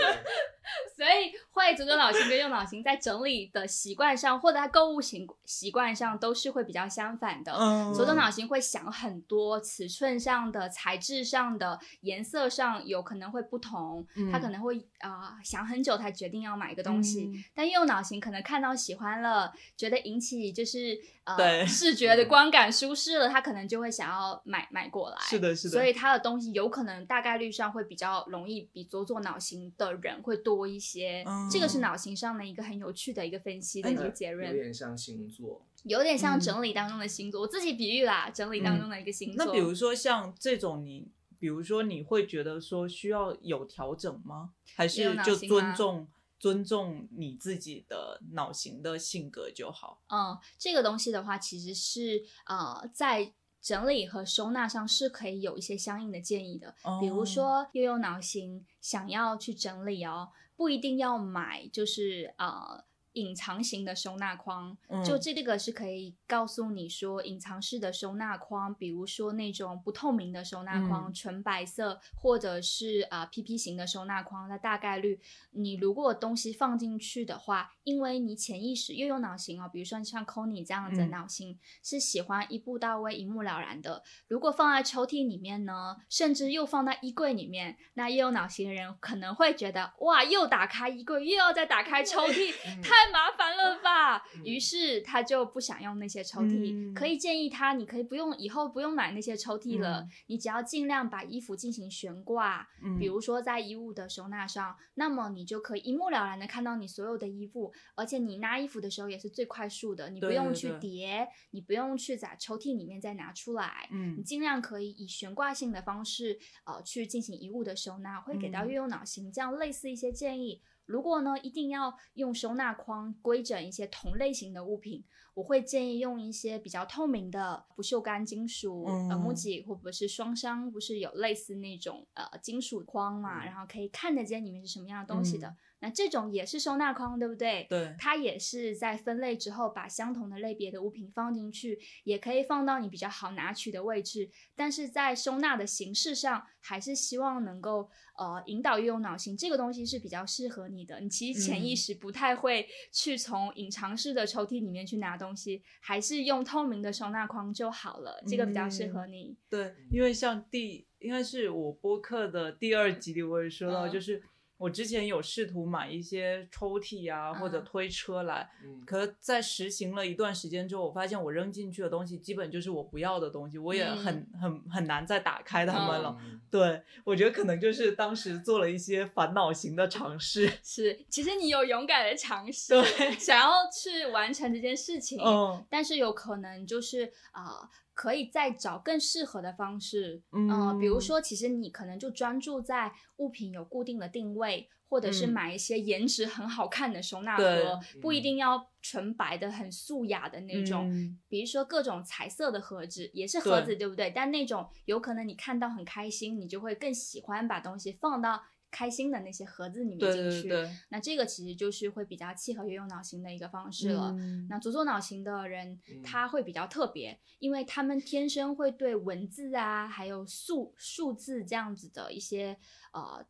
[0.96, 7.52] 所以会左左脑型跟右脑型在整理的习惯上，或者在购物型习惯上，都是会比较相反的。
[7.52, 17.24] 嗯左左脑型会想很多，尺寸上的、材质上的、颜色上有可能会不同，嗯他可能会啊、呃想很久才决定要买一个东西。
[17.34, 25.16] 嗯但右脑型可能看到喜欢了，觉得引起就是呃视觉的观感舒适了，他可能就会想要买买过来。
[25.22, 35.64] 是的，是的，所以他的东西有可能大概率上会比较容易比左左脑型的人会多一些，嗯这个是脑型上的一个很有趣的一个分析的一个结论有论，点像星座。
[35.84, 39.44] 有点像嗯整理当中的星座，我自己比喻啦，整理当中的一个星座。
[39.44, 44.52] 那比如说像这种你，比如说你会觉得说需要有调整吗？
[44.74, 50.02] 还是就尊重尊重你自己的脑型的性格就好？
[50.08, 53.32] 嗯，这个东西的话，其实是呃在。
[53.60, 60.28] 整理和收纳上是可以有一些相应的建议的，比如哦说悠悠脑型想要去整理哦，
[60.58, 62.82] 不一定要买，就是啊
[63.18, 65.02] 隐藏型的收纳框，嗯。
[65.04, 71.14] 就这个是可以告诉你说隐藏式的收纳框，比如说那种不透明的收纳框，嗯。
[71.14, 81.10] 纯白色，或者是啊、呃 PP 型的收纳框，那大概率你如果东西放进去的话，因为你潜意识又有脑型哦，比如说像 Conny 这样子的嗯。
[81.10, 84.02] 脑型、是喜欢一步到位、一目了然的。
[84.28, 92.52] 如果放在抽屉里面呢，甚至又放在衣柜里面，那又有脑型的人可能会觉得哇，又打开衣柜，又要再打开抽屉，
[92.82, 94.18] 太太麻烦了吧？
[94.36, 96.74] 嗯于是他就不想用那些抽屉。
[96.74, 113.88] 嗯可以建议他，你可以不用以后不用买那些抽屉了，嗯你只要尽量把衣服进行悬挂，嗯比如说在衣物的收纳上，那么你就可以一目了然的看到你所有的衣服，而且你拿衣服的时候也是最快速的，你不用去对对对叠，你不用去在抽屉里面再拿出来。
[113.90, 120.62] 你嗯尽量可以以悬挂性的方式，呃，去进行衣物的收纳，会给到嗯月用脑型这样类似一些建议。
[120.88, 125.04] 如果呢，一定要用收纳筐规整一些同类型的物品，
[125.38, 135.46] 我会建议用一些比较透明的不锈钢金属，呃，木嗯吉或者是双商，不是有类似那种呃金属框嘛，嗯然后可以看得见里面是什么样的东西的。
[135.46, 137.64] 嗯那这种也是收纳框，对不对？
[137.70, 144.28] 对它也是在分类之后把相同的类别的物品放进去，也可以放到你比较好拿取的位置。
[144.56, 150.98] 但是在收纳的形式上，还是希望能够呃引导运用脑型，这个东西是比较适合你的。
[150.98, 159.36] 你其实潜意嗯识不太会去从隐藏式的抽屉里面去拿东西，还是用透明的收纳筐就好了，这个比较适合你。
[159.48, 164.22] 对，因为像第应该是我播客的第二集里，我也说到，嗯就是
[164.58, 167.64] 我之前有试图买一些抽屉啊，或者嗯。
[167.64, 176.16] 推车来，嗯，可是在实行了一段时间之后，我发现我扔进去的东西基本就是我不要的东西，我也很、很很难再打开它们了。
[176.20, 176.40] 嗯。
[176.50, 180.50] 对，我觉得可能就是当时做了一些烦恼型的尝试。
[180.64, 183.12] 是，其实你有勇敢的尝试，对。
[183.18, 185.64] 想要去完成这件事情，嗯。
[185.68, 195.32] 但是有可能就是啊、呃可以再找更适合的方式，嗯呃比如说，其实你可能就专注在物品有固定的定位，或者是嗯。
[195.32, 200.88] 买一些颜值很好看的收纳对盒，不一定要纯白的、很素雅的那种。
[200.88, 201.18] 嗯。
[201.28, 204.12] 比如说各种彩色的盒子，也是盒子，对对不对？
[204.14, 208.40] 但那种有可能你看到很开心，你就会更喜欢把东西放到
[208.70, 210.48] 开心的那些盒子里面进去。
[210.48, 214.14] 对对，那这个其实就是会比较契合运用脑型的一个方式了。
[214.18, 222.58] 嗯那左左脑型的人嗯，他会比较特别，因为他们天生会对文字啊，还有数数字这样子的一些
[222.92, 223.24] 呃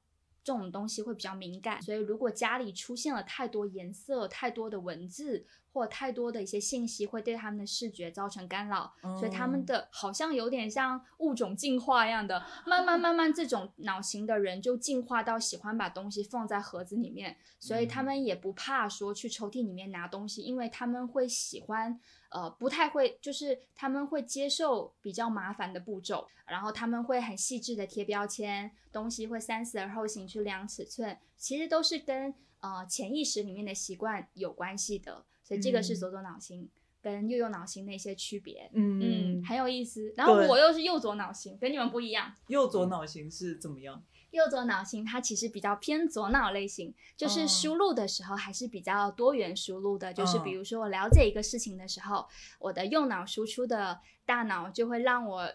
[0.45, 5.45] 这种东西会比较敏感，所以如果家里出现了太多颜色、太多的文字
[5.79, 9.65] 或太多的一些信息，会对他们的视觉造成干扰，所以他们哦。
[9.65, 22.01] 的好像有点像物种进化一样的，慢慢慢慢，这种脑型的人就进化到喜欢把东西放在盒子里面，所以他们也不怕说去抽屉里面拿东西，因为他们会喜欢，
[22.31, 36.69] 呃，不太会，就是他们会接受比较麻烦的步骤，然后他们会很细致的贴标签，东西会三思而后行去量尺寸，其实都是跟呃潜意识里面的习惯有关系的，所以这个是嗯左左脑型。
[37.01, 40.13] 跟右右脑型的一些区别，嗯嗯，很有意思。
[40.17, 42.35] 然后我又是右左脑型，跟你们不一样。
[42.49, 44.03] 右左脑型是怎么样？
[44.33, 50.13] 右左脑型它其实比较偏左脑类型，就是哦输入的时候还是比较多元输入的。
[50.13, 52.27] 就是嗯比如说我了解一个事情的时候，
[52.59, 55.49] 我的右脑输出的大脑就会让我。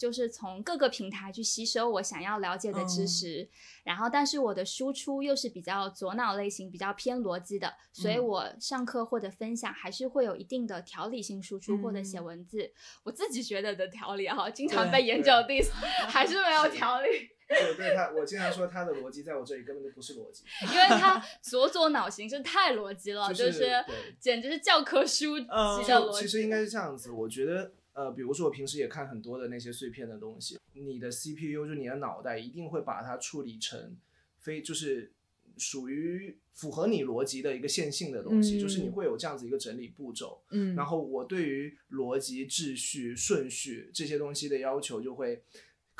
[0.00, 3.48] 就是从各个平台去吸收我想要了解的知嗯识，
[3.84, 12.72] 然后但是我的输出又是比较左脑类型，比较偏逻辑的，所以嗯我上课或者分享还是会有一定的条理性输出或者写嗯文字。
[13.02, 15.70] 我自己觉得的条理哈，经常对被研究 diss，
[16.08, 17.08] 还是没有条理。
[17.50, 23.84] 对对他，我经常说他的逻辑在我这里根本就不是逻辑，因为他左左脑型是太逻辑了，就就是
[24.18, 26.20] 简直是教科书级嗯的逻辑。
[26.22, 33.96] 其实应该是这样子，我觉得呃，比如说我平时也看很多的那些碎片的东西，你的 CPU 就你的脑袋一定会把它处理成
[34.38, 35.12] 非就是
[35.56, 40.42] 属于符合你逻辑的一个线性的东西，嗯就是你会有这样子一个整理步骤。
[40.50, 45.42] 嗯然后我对于逻辑、秩序、顺序这些东西的要求就会。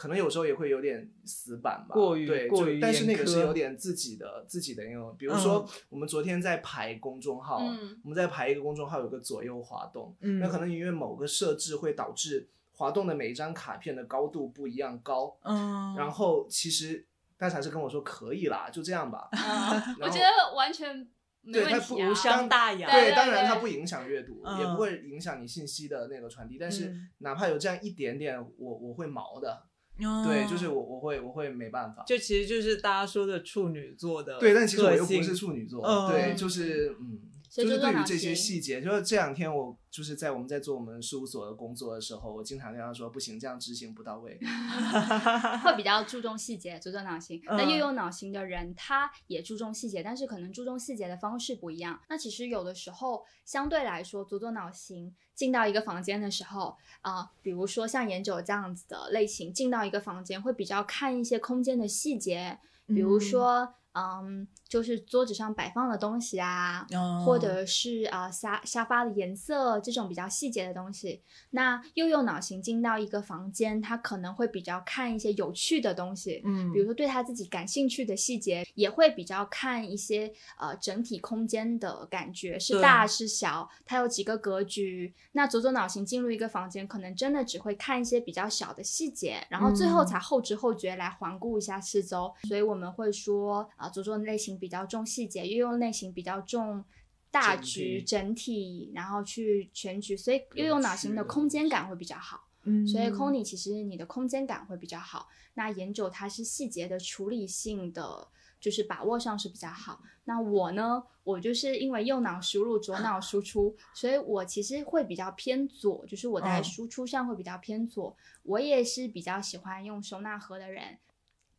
[0.01, 19.29] 可能有时候也会有点死板吧，过于对，过于就但是那个是有点自己的自己的那种，比如说嗯我们昨天在排公众号，嗯我们在排一个公众号有个左右滑动，嗯那可能因为某个设置会导致滑动的每一张卡片的高度不一样高，嗯，然后其实大才是跟我说可以啦，就这样吧。
[19.33, 21.07] 嗯我觉得完全
[21.43, 22.15] 没对它不问题啊无。
[22.15, 22.91] 伤大雅。
[22.91, 29.67] 对当然它不影响阅读，嗯也不会影响你信息的那个传递，但是嗯哪怕有这样一点点，我我会毛的，
[30.05, 32.03] 哦对，就是我我会我会没办法。
[32.07, 36.11] 就其实就是大家说的处女座的对，但其实我又不是处女座，嗯。
[36.11, 37.19] 对，就是嗯，
[37.51, 44.39] 就是所以就对于这些细节，就是这两天我就是在我们在做我们事务所的工作的时候，我经常跟他说，不行，这样执行不到位。
[45.65, 47.43] 会比较注重细节，左左脑型。
[47.45, 52.01] 那嗯右右脑型的人，他也注重细节，但是可能注重细节的方式不一样。
[52.09, 63.75] 那其实有的时候，相对来说，左左脑型进到一个房间的时候，啊、比如说像研九这样子的类型，进到一个房间会比较看一些空间的细节，比如说。
[63.93, 71.21] 嗯，就是桌子上摆放的东西啊，哦或者是啊、呃沙沙发的颜色这种比较细节的东西。
[71.51, 85.13] 那右右脑型进到一个房间，他可能会比较看一些有趣的东西，嗯比如说对他自己感兴趣的细节，也会比较看一些呃整体空间的感觉是大是小，它有几个格局。
[85.33, 92.33] 那左左脑型进入一个房间，可能真的只会看一些比较小的细节，然后最后嗯才后知后觉来环顾一下四周。
[92.45, 96.85] 所以我们会说啊、左左类型比较重细节，右右类型比较重。
[97.33, 102.49] 大整局体整体，然后去全局，所以右右脑型的空间感会比较好。
[102.65, 108.27] 嗯所以 n y 其实你的空间感会比较好，那研九它是细节的处理性的，
[108.61, 110.03] 就是把握上是比较好。
[110.25, 118.17] 那我呢，我就是因为右脑输入，左脑输出，所以我其实会比较偏左，就是我在嗯输出上会比较偏左。
[118.43, 120.99] 我也是比较喜欢用收纳盒的人。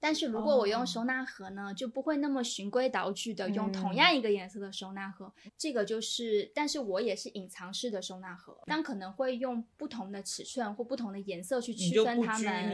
[0.01, 5.31] 但是如果我用哦收纳盒呢，就不会那么循规蹈矩的用同嗯样一个颜色的收纳盒。
[5.55, 12.69] 这个就是，但是我也是隐藏式的收纳盒，但可能会用不同的尺寸或不同的颜色去区分它们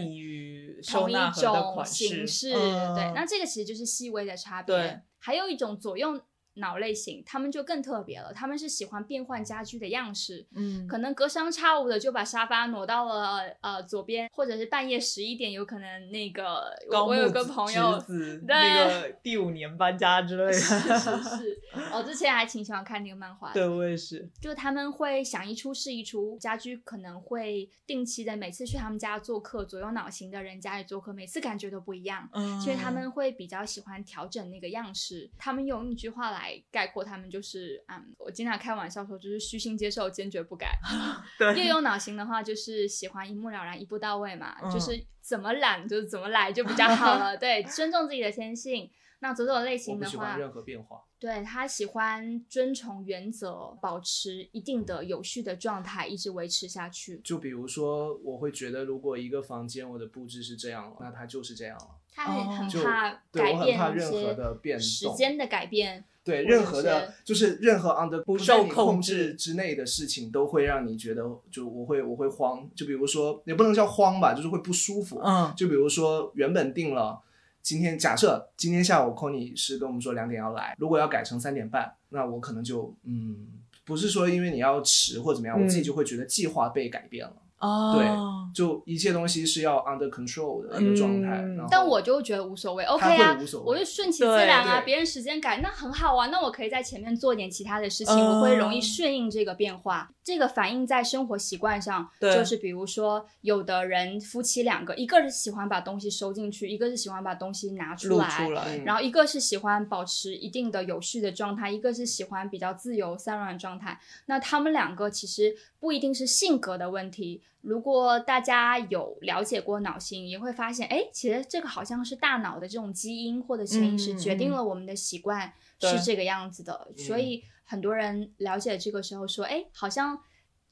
[0.87, 2.53] 同一种形式。
[2.53, 5.01] 嗯对，那这个其实就是细微的差对别。
[5.19, 6.21] 还有一种左右
[6.57, 10.45] 脑类型，他们就更特别了，他们是喜欢变换家居的样式。
[10.55, 21.61] 嗯可能隔三差五的就把沙发挪到了呃左边，或者是半夜十一点，有可能那个我我有个朋友对那个第五年搬家之类 的，是是是，
[21.93, 23.53] 我之前还挺喜欢看那个漫画的。
[23.53, 32.27] 对我也是，就他们会想一出是一出，家居可能会定期的每次去他们家做客，左右脑型的人家里做客，每次感觉都不一样。
[32.33, 35.29] 嗯，所以他们会比较喜欢调整那个样式。
[35.37, 40.77] 他们用一句话来概括，他们就是，嗯，我经常开玩笑说，就是虚心接受，坚决不改。
[41.39, 47.35] 对夜游脑型的话，就是喜欢一目了然、一步到位嘛，嗯就是怎么懒就怎么来就比较好了。
[47.37, 48.89] 对，尊重自己的天性。
[49.19, 51.03] 那左左类型的话不喜欢，任何变化。
[51.17, 57.19] 对他喜欢遵从原则，保持一定的有序的状态，一直维持下去。
[57.23, 61.96] 就比如说，我会觉得，如果一个房间我的布置是这样了，那它就是这样了。
[62.17, 66.03] 他很、哦很就怕对我很改变一怕任何的变动时间的改变。
[66.23, 72.69] 对，任何的，就是任何 under 不在受控制制之内的事情，都会让你觉得，就我会我会慌。
[72.75, 75.21] 就比如说，也不能叫慌吧，就是会不舒服。
[75.23, 77.21] 嗯就比如说，原本定了
[77.61, 83.47] 今天，假设今天下午 c o n y 是跟我们说两点要来，如果要改成三点半，那我可能就嗯，
[83.85, 87.35] 不是说因为你要迟或怎么样，我自己嗯就会觉得计划被改变了。
[87.59, 91.41] 哦，就一切东西是要 under control 的一个状态。
[91.41, 94.75] 嗯但我就觉得无所谓，OK 啊无所，谓我就顺其自然啊。
[94.75, 100.09] 对对别人时间改，那很好啊，那我可以在前面做点其他的事情，嗯我会容易顺应这个变化。
[100.27, 113.97] 这个反映在生活习惯上，对就是比如说，有的人夫妻两个，一个是喜欢把东西收进去，一个是喜欢把东西拿出来，出来，嗯然后一个是喜欢保持一定的有序的状态，一个是喜欢比较自由散乱的状态。
[114.25, 117.41] 那他们两个其实不一定是性格的问题。
[117.61, 126.89] 如果大家有了解过脑性，也会发现，哎，其实这个好像是大脑的这种基因或者潜意识嗯决定嗯了我们的习惯是这个样子的。
[126.97, 130.17] 所以很多人了解这个时候说，哎，好像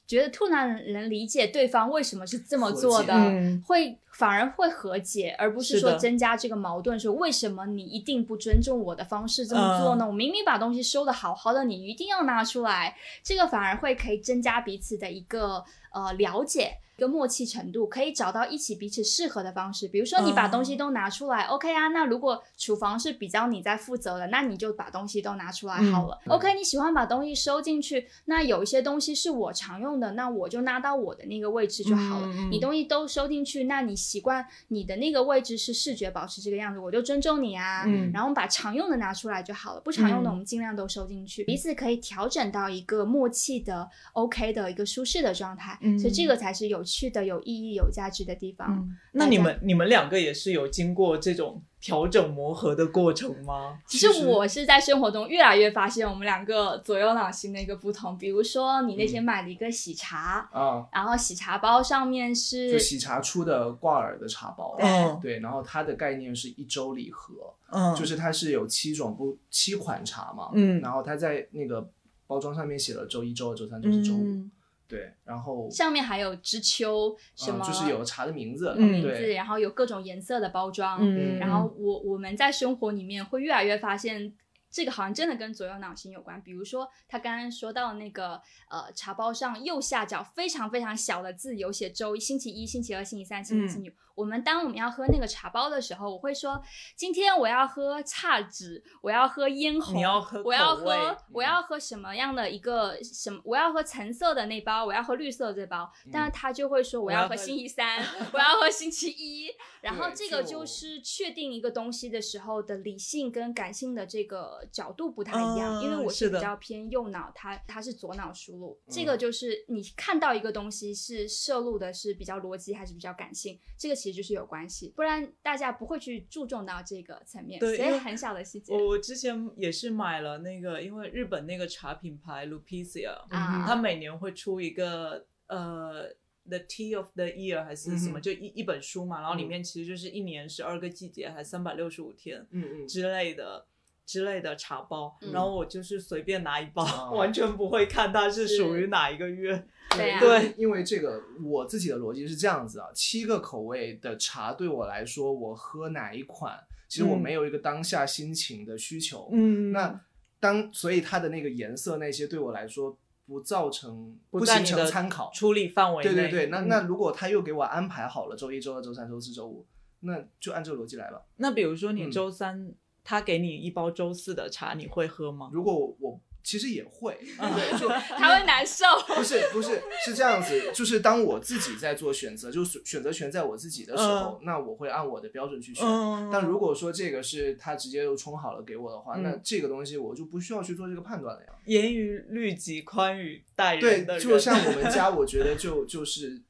[0.08, 6.98] 觉得突然能理解对方为什么是这么做的，嗯会反而会和解，而不是说增加这个矛盾。
[7.00, 10.06] 说为什么你一定不尊重我的方式这么做呢？
[10.06, 16.78] 嗯我明明把东西收的好好的，你一定要拿出来，这个反而会可以增加彼此的一个呃了解。
[16.98, 19.88] 一个默契程度，可以找到一起彼此适合的方式。
[19.88, 21.90] 比如说，你把东西都拿出来、o k 啊。
[21.90, 26.18] 那如果厨房是比较你在负责的，那你就把东西都拿出来好了。
[26.26, 32.28] 嗯 OK，你喜欢把东西收进去，那有一些东西是我常用的，那我就拿到我的那个位置就好了。
[32.50, 37.84] 你东西都收进去，那你习惯你的那个位置是视觉保持这个样子，我就尊重你啊。
[37.86, 45.78] 嗯然后我们把常用的拿出来就好了，不常用的嗯我们尽量都收进去，彼此可以调整到一个默契的 OK 的一个舒适的状态。
[45.82, 48.72] 嗯所以这个才是有趣的、有意义、有价值的地方。
[48.72, 53.80] 嗯，那你们你们两个也是有经过这种调整磨合的过程吗？
[53.88, 58.18] 其实我是在生活中越来越发现我们两个左右脑型的一个不同。
[58.18, 67.34] 比如说，你那天买了一个喜茶，啊，然后喜茶包上面是就是喜茶出的挂耳的茶包，嗯对，然后它的概念是一周礼盒，
[67.72, 71.90] 嗯，就是它是有七种不七款茶嘛，嗯然后它在那个
[72.28, 74.52] 包装上面写了周一、周二、周三、周四、周五，嗯
[74.88, 84.34] 对，然后上面还有知秋什嗯么，就是有茶的名字，嗯名字，然后有各种颜色的包装，嗯，然后我我们在生活里面会越来越发现。
[84.76, 86.42] 这个好像真的跟左右脑型有关。
[86.42, 93.94] 比如说他刚刚说到那个呃茶包上右下角非常非常小的字有写周一、星期一、星期二、星期三、星期四、星期五。
[94.16, 96.62] 我们当我们要喝那个茶包的时候，我会说
[96.96, 103.42] 今天我要喝差纸，我要喝嫣红，要喝我要喝我要喝什么样的一个什么？
[103.44, 105.92] 我要喝橙色的那包，我要喝绿色的这包。
[106.12, 108.02] 但是他就会说我要喝星期三，
[108.32, 109.50] 我要喝星期一。
[109.82, 118.80] 然后这个就就是确定一个东西的时候的理性跟感性的这个角度不太一样，因为嗯我是比较偏右脑，它它是左脑输入。
[118.90, 136.08] 这嗯个就是你看到一个东西是摄入的是比较逻辑还是比较感性，这个其实就是有关系，不然大家不会去注重到这个层面，对所以很小的细节我我之前也是买了那个，因为日本那个茶品牌 Lupicia，啊它每年会出一个呃
[136.48, 143.66] The Tea of the Year 还是什么，嗯就一一本书嘛，然后里嗯面其实就是一年十二个季节，还三百六十五天嗯嗯，之类的。
[144.06, 149.68] 之类的茶包，嗯然后我就是随便拿一包，啊 完全不会看它是是属于哪一个月。
[149.96, 159.30] 对啊对，因为这个我自己的逻辑是这样子啊，七个口味的茶对我来说，我喝哪一款，其实我嗯没有一个当下心情的需求。
[159.32, 160.00] 嗯那
[160.40, 165.32] 当所以它的那个颜色那些对我来说不造成不形成参考。
[165.34, 166.12] 处理范围内。
[166.12, 169.66] 对对对，那嗯那如果他又给我安排好了周一、周二、周三、周四、周五，
[170.02, 171.26] 那就按这个逻辑来了。
[171.38, 172.74] 那比如说你嗯周三，
[173.06, 175.50] 他给你一包周四的茶，你会喝吗？
[175.54, 177.88] 如果我我其实也会， 对，就
[178.18, 178.84] 他会难受。
[179.16, 185.84] 不是不是是这样子，就是当我自己在做选择，就是选择权在我自己的时候，那我会按我的标准去选。
[185.88, 191.50] 嗯但如果说这个是他直接就冲好了给我的话，嗯那这个东西我就不需要去做这个判断了呀。
[191.66, 196.42] 严于律己，宽于待人对，就像我们 家，我觉得就就是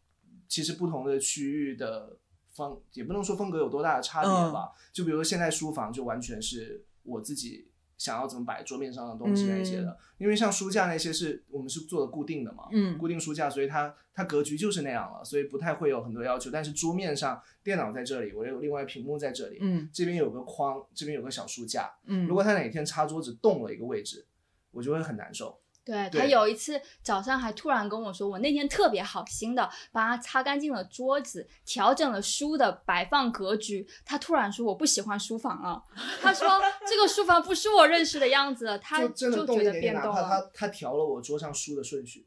[0.49, 2.17] 其实不同的区域的
[2.55, 4.71] 风，也不能说风格有多大的差别嗯吧。
[4.91, 16.49] 就比如说现在书房就完全是我自己想要怎么摆桌面上的东西那些的，因为像书架那些是我们是做的固定的嘛，嗯固定书架，所以它它格局就是那样了，所以不太会有很多要求。
[16.49, 24.25] 但是桌面上电脑在这里，我有另外屏幕在这里，嗯这边有个框，这边有个小书架，嗯，如果它哪天擦桌子动了一个位置，
[24.71, 25.57] 我就会很难受。
[25.85, 33.87] 对对他有一次早上还突然跟我说，我那天特别好心的帮他擦干净了桌子，调整了书的摆放格局。
[34.03, 35.83] 他突然说我不喜欢书房了，
[36.21, 36.49] 他说
[36.89, 40.23] 这个书房不是我认识的样子，他就觉得变动了。
[40.23, 42.25] 怕他他调了我桌上书的顺序，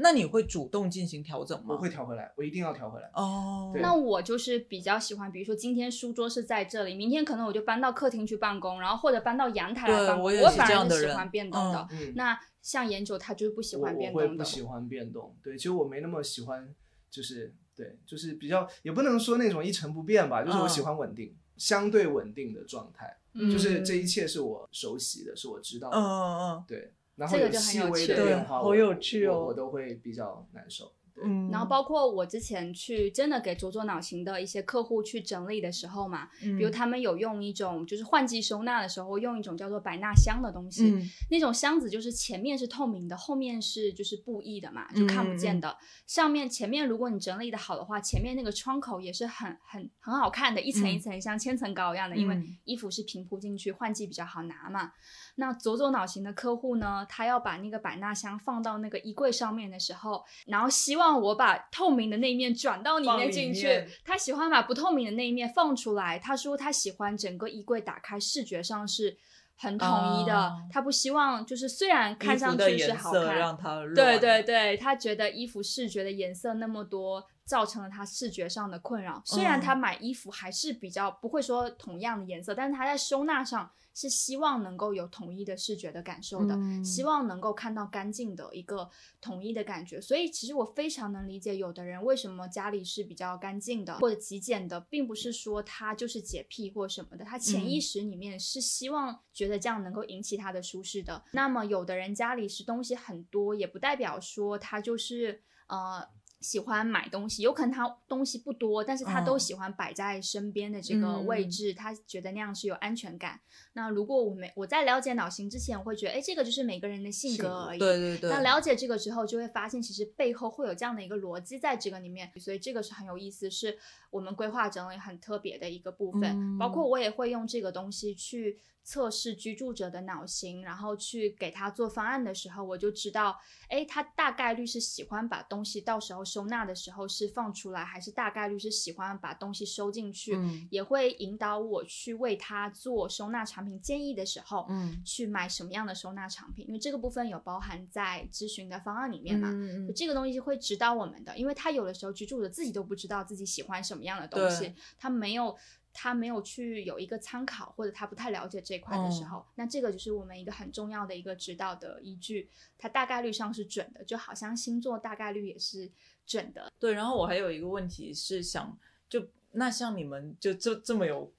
[0.00, 1.74] 那你会主动进行调整吗？
[1.74, 3.10] 我会调回来，我一定要调回来。
[3.14, 10.24] 哦，对那我就是比较喜欢，比如说今天书桌是在这里，明天可能我就搬到客厅去办公，然后或者搬到阳台来办公。
[10.24, 11.88] 我也是反这样的人而是喜欢变动的。
[11.92, 14.44] 嗯，那像研九他就是不喜欢变我会动的。
[14.44, 16.74] 不喜欢变动，对，其实我没那么喜欢，
[17.10, 30.92] 就是对，就是比较也不能说那种一成不变吧，就是我喜欢稳定，相对稳定的状态，嗯就是这一切是我熟悉的，是我知道的，嗯嗯嗯对，然后这个就很细微的变化，好有趣哦我我都会比较难受。
[31.14, 41.08] 对，嗯，然后包括我之前去真的给左左脑型的一些客户去整理的时候嘛，嗯比如他们有用一种就是换季收纳的时候用一种叫做百纳箱的东西，嗯。
[41.30, 45.76] 那种箱子就是前面是透明的，后面是就是布艺的嘛，就看不见的。
[46.06, 52.56] 上面前面如果你整理的好的话，前面那个窗口也是很很很好看的，一层一层像千层糕一样的，因为嗯。
[52.64, 54.92] 衣服是平铺进去，换季比较好拿嘛。
[55.36, 66.18] 那左左脑型的客户呢，他要把那个百纳箱放到那个衣柜上面的时候，然后希望我把透明的那一面转到里面进去，他喜欢把不透明的那一面放出来。
[66.18, 69.16] 他说他喜欢整个衣柜打开，视觉上是
[69.56, 69.88] 很统
[70.20, 70.38] 一的。
[70.38, 79.20] 哦他不希望就是虽然看上去是好看，让它对对对，他觉得衣服视觉的颜色那么多，造成了他视觉上的困扰。
[79.24, 88.88] 虽然嗯他买衣服还是比较不会说同样的颜色，但是他在收纳上是希望能够有统一的视觉的感受的，嗯希望能够看到干净的一个
[89.20, 90.00] 统一的感觉。
[90.00, 101.22] 所以其实我非常能理解有的人为什么家里是比较干净的或者极简的，并不是说他就是洁癖或什么的，他潜意嗯识里面是希望觉得这样能够引起他的舒适的。
[101.32, 106.08] 那么有的人家里是东西很多，也不代表说他就是呃。
[106.40, 113.40] 喜欢买东西，有可能他东西不多，但是他都嗯喜欢摆在身边的这个位嗯置，他觉得那样是有安全感。
[113.74, 117.78] 那如果我没我在了解脑型之前，我会觉得，哎，这个就是每个人的性格而已。
[117.78, 123.78] 对对对，那了解这个之后，就会发现其实背后会有这样的一个逻辑在这个里面，所以这个是很有意思，是
[124.10, 126.22] 我们规划整理很特别的一个部分。
[126.22, 140.68] 嗯包括我也会用这个东西去测试居住者的脑型，然后去给他做方案的时候，我就知道，哎，他大概率是喜欢把东西到时候收纳的时候是放出来，还是大概率是喜欢把东西收进去，嗯。
[140.70, 145.02] 也会引导我去为他做收纳产品建议的时候，嗯。
[145.04, 149.48] 去买什么样的收纳产品，因为这个部分有包含在咨询的方案里面嘛。
[149.50, 155.56] 嗯嗯这个东西会指导我们的，因为他有的时候居住者自己都不知道自己喜欢什么样的东西，他没有
[156.02, 162.48] 他没有去有一个参考，或者他不太了解这块的时候，那这个就是我们一个很重要的一个指导的依据，
[162.78, 165.90] 它大概率上是准的，就好像星座大概率也是
[166.24, 166.72] 准的。
[166.78, 168.78] 对，然后我还有一个问题是想，
[169.10, 171.30] 就那像你们就这这么有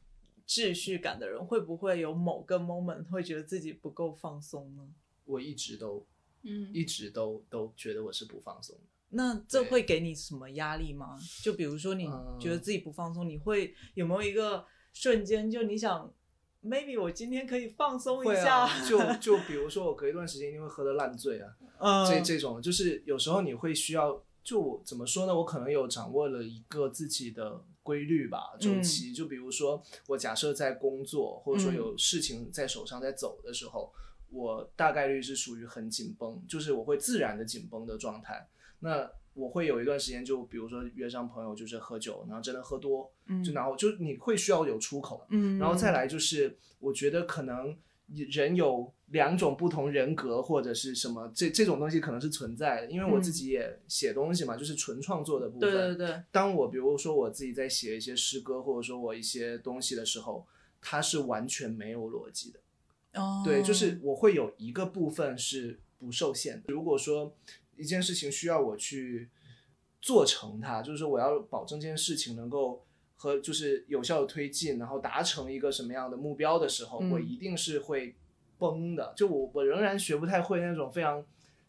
[0.45, 4.87] 秩序感的人，会不会有某个 moment 会觉得自己不够放松呢？
[5.25, 6.05] 我一直都
[6.43, 8.90] 嗯，一直都都觉得我是不放松的。
[9.13, 11.17] 那这会给你什么压力吗？
[11.43, 16.11] 就比如说你嗯觉得自己不放松，你会有没有一个瞬间，就你想
[16.63, 25.35] ，maybe 我今天可以放松一下，啊，就就比如说我隔一段时间一定会喝得烂醉啊， 嗯，这这种就是有时候你会需要，就我怎么说呢？
[25.35, 29.13] 我可能有掌握了一个自己的规律吧，周期。
[29.13, 33.91] 就比如说我假设在工作，或者说嗯有事情在手上在走的时候，
[34.29, 38.47] 我大概率是属于很紧绷，就是我会自然的紧绷的状态。
[38.81, 47.73] 那我会有一段时间，就比如说约上朋友就是喝酒，然后真的喝多，嗯就然后就你会需要有出口，嗯，然后再来就是，我觉得可能
[48.07, 52.91] 人有两种不同人格或者是什么，这这种东西可能是存在的。
[52.91, 55.71] 因为我自己也写东西嘛，就是纯创作的部分。
[55.71, 60.45] 对对对，当我比如说我自己在写一些诗歌，或者说我一些东西的时候，
[60.81, 62.59] 它是完全没有逻辑的。
[63.21, 66.63] 哦，对，就是我会有一个部分是不受限的。
[66.67, 67.33] 如果说
[67.75, 69.29] 一件事情需要我去
[70.01, 72.83] 做成它，就是说我要保证这件事情能够
[73.15, 78.15] 和就是有效的推进，然后达成一个什么样的目标的时候，嗯我一定是会
[78.57, 79.13] 崩的。
[79.15, 81.25] 就我我仍然学不太会那种非常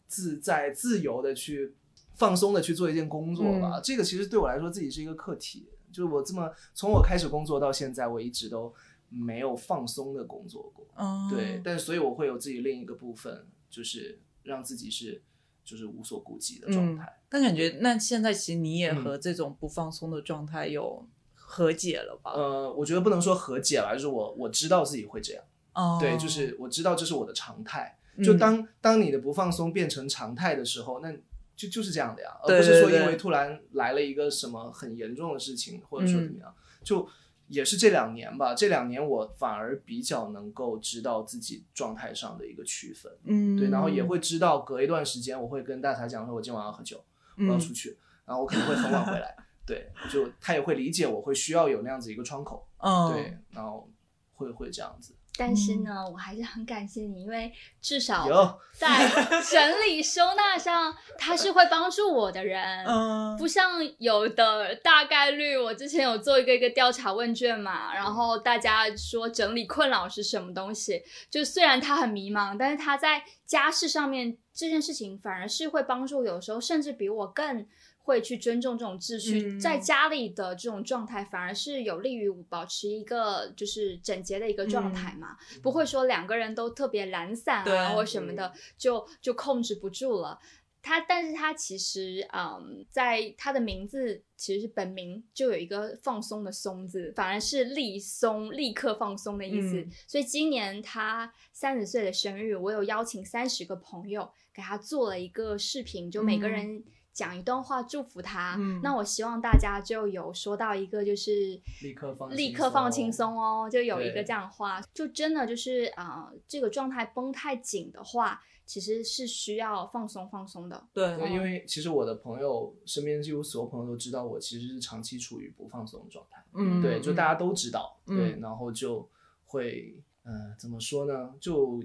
[0.07, 1.73] 自在自由的去
[2.15, 3.77] 放松的去做一件工作吧。
[3.77, 5.67] 嗯这个其实对我来说自己是一个课题。
[5.91, 8.73] 就是我这么从我开始工作到现在，我一直都
[9.09, 10.87] 没有放松的工作过。
[10.95, 15.21] 嗯，对，但所以我会有自己另一个部分，就是让自己是
[15.63, 17.21] 就是无所顾忌的状态。
[17.29, 19.03] 但感觉那现在其实你也嗯。
[19.03, 22.31] 和这种不放松的状态有和解了吧？
[22.31, 25.43] 呃，我觉得不能说和解了，就是我我知道自己会这样，
[25.73, 27.97] 哦，对，就是我知道这是我的常态。
[28.17, 28.23] 嗯。
[28.23, 31.11] 就当当你的不放松变成常态的时候，那
[31.55, 36.25] 就就是这样的呀，而不是说因为突然来了一个什么很严重的事情，或者说嗯。
[36.25, 37.07] 怎么样，就
[37.47, 38.53] 也是这两年吧。
[38.53, 47.03] 这两年我反而比较能够知道自己状态上的一个区分，嗯，对，然后也会知道隔一段时间我会跟大才讲说，我今晚要喝酒，
[47.37, 49.35] 我要嗯出去，然后我可能会很晚回来，
[49.65, 53.89] 对，就他也会理解我会需要有那样子一个窗口，嗯，对，然后
[54.33, 55.13] 会会这样子。
[55.35, 59.09] 但是呢，我还是很感谢你，因为至少，在
[59.49, 62.63] 整理收纳上，他是会帮助我的人。
[62.85, 77.65] 嗯，不像有的大概率，我之前有做一个一个调查问卷嘛，然后大家说整理困扰是什么东西，就虽然他很迷茫，但是他在家事上面这件事情反而是会帮助，有时候甚至比我更
[78.03, 90.39] 会去尊重这种秩序，嗯在家里的这种状态反而是有利于保持一个就是整洁的一个状态嘛，不会说两个人都特别懒散啊或什么的，就就控制不住了。
[90.85, 99.79] 他，但是他其实，嗯，在他的名字其实是本名就有一个放松的松字，反而是立松，立刻放松的意思。
[99.79, 106.83] 嗯所以今年他三十岁的生日，我有邀请三十个朋友给他做了一个视频，就每个人
[107.13, 108.55] 讲一段话祝福他。
[108.57, 120.87] 嗯那我希望大家就有说到一个就是立刻放立轻刻放轻松松哦，就有一个这样的话，就真的就是啊、呃这个状态绷太紧的话，其实是需要放松放松的。
[120.91, 129.07] 对对，因为其实我的朋友身边几乎所有朋友都知道我其实是长期处于不放松的状态，嗯，对，就大家都知道，嗯对，然后就
[129.45, 131.33] 会，呃，怎么说呢？
[131.39, 131.81] 就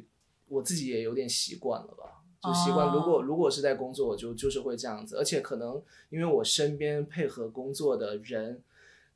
[0.49, 2.89] 我自己也有点习惯了吧，就习惯。
[2.89, 5.81] 哦如果如果是在工作，我就就是会这样子，而且可能
[6.11, 8.61] 因为我身边配合工作的人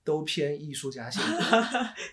[0.04, 1.56] 都偏艺术家性格，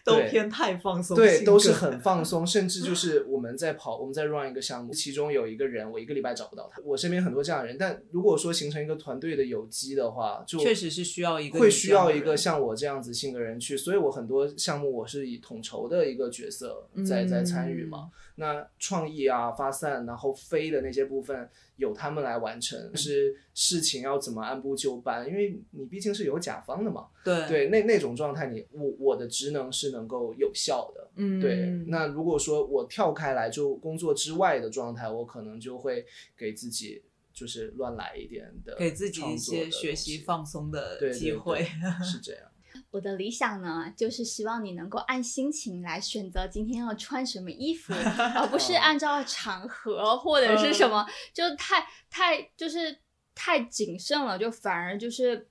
[0.05, 6.79] 都偏太放松，对，都是很放松， 甚至就是我们在跑，我们在 run 一个项目，其中有一个人，我一个礼拜找不到他。
[6.83, 18.11] 我身边很多这样的人，但如果说形成一个团队的有机的话，就确实是需要一个会需要一个像我这样子性格人去，所以我很多项目我是以统筹的一个角色在在参与嘛。
[18.39, 27.07] 那创意啊、发散，然后飞的那些部分由他们来完成，就是事情要怎么按部就班，因为你毕竟是有甲方的嘛。
[27.23, 31.11] 对对，那那种状态你，我我的职能是能够有效的。
[31.15, 36.05] 嗯，对，那如果说我跳开来就工作之外的状态，我可能就会
[36.37, 41.67] 给自己就是乱来一点的，给自己一些学习放松的机会，
[42.01, 42.43] 是这样。
[42.91, 47.93] 我的理想呢，就是希望你能够按心情来选择今天要穿什么衣服，
[48.35, 52.97] 而不是按照场合或者是什么，就太太就是
[53.35, 55.47] 太谨慎了，就反而就是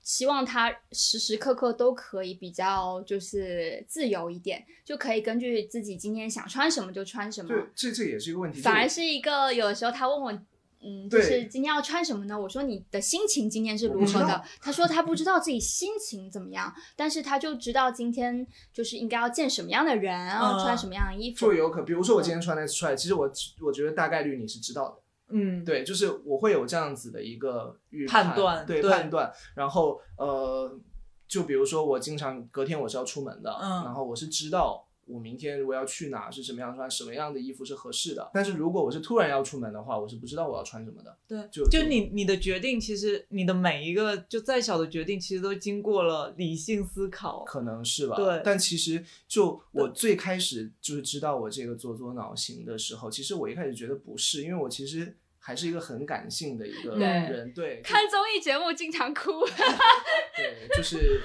[0.00, 7.52] 希望他时时刻刻都可以比较就是自由一点，就可以根据自己今天想穿什么就穿什么。
[7.74, 8.60] 这这也是一个问题。
[8.60, 10.38] 反而是一个有的时候他问我。
[10.86, 12.38] 嗯，就是今天要穿什么呢？
[12.38, 14.40] 我说你的心情今天是如何的？
[14.60, 21.40] 他说他不知道自己心情怎么样，但是他就知道今天就是应该要见什么样的人，然后穿什么样的衣服。
[21.46, 23.28] 就有可，比如说我今天穿的出来，其实我
[23.60, 24.96] 我觉得大概率你是知道的。
[25.30, 29.32] 嗯，对，就是我会有这样子的一个预判断，对判断。
[29.56, 30.78] 然后呃，
[31.26, 34.85] 就比如说我经常隔天我是要出门的，嗯，然后我是知道。
[35.06, 38.28] 我明天如果要去哪，是什么样穿什么样的衣服是合适的？
[38.34, 41.16] 但是如果我是突然要出门的话，我是不知道我要穿什么的。
[41.28, 48.16] 对，就就你你的决定，其实你的每一个就再小的决定，其实都经过了理性思考，可能是吧？
[48.16, 48.42] 对。
[48.44, 57.52] 但其实就我最开始就是知道我这个做作脑型的时候，其实我一开始觉得不是，因为我其实还是一个很感性的一个人。
[57.54, 57.80] 对。
[57.80, 59.30] 看综艺节目经常哭。
[60.36, 61.22] 对，就是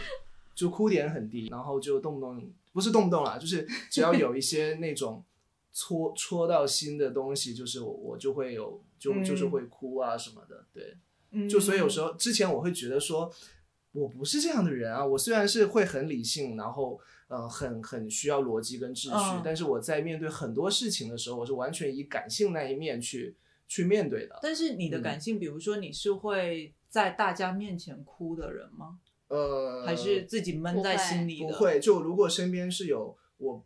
[0.53, 2.47] 就哭点很低，然后就动不动。
[2.71, 5.23] 不是动不动啦，就是只要有一些那种
[5.73, 13.31] 戳戳到心的东西，就是我我就会有就就是会哭啊什么的，对，就所以有时候之前我会觉得说
[13.91, 23.35] 我不是这样的人啊，我虽然是会很理性，然后呃很很需要逻辑跟秩序，但是我在面对很多事情的时候，我是完全以感性那一面去
[23.67, 24.39] 去面对的。
[24.41, 28.99] 但是你的感性，比如说你是会在大家面前哭的人吗？
[29.31, 31.47] 呃，还是自己闷在心里的。
[31.47, 33.65] 不会，就如果身边是有我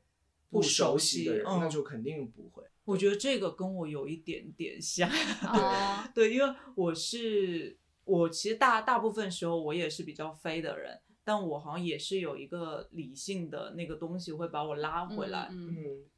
[0.51, 2.63] 不熟悉的人，那就肯定不会。
[2.83, 5.09] 我觉得这个跟我有一点点像。
[6.13, 15.47] 对，因为我是我其实大大部分时候我也是比较飞的人，但我好像也是有一个理性的那个东西会把我拉回来。
[15.51, 15.75] 嗯，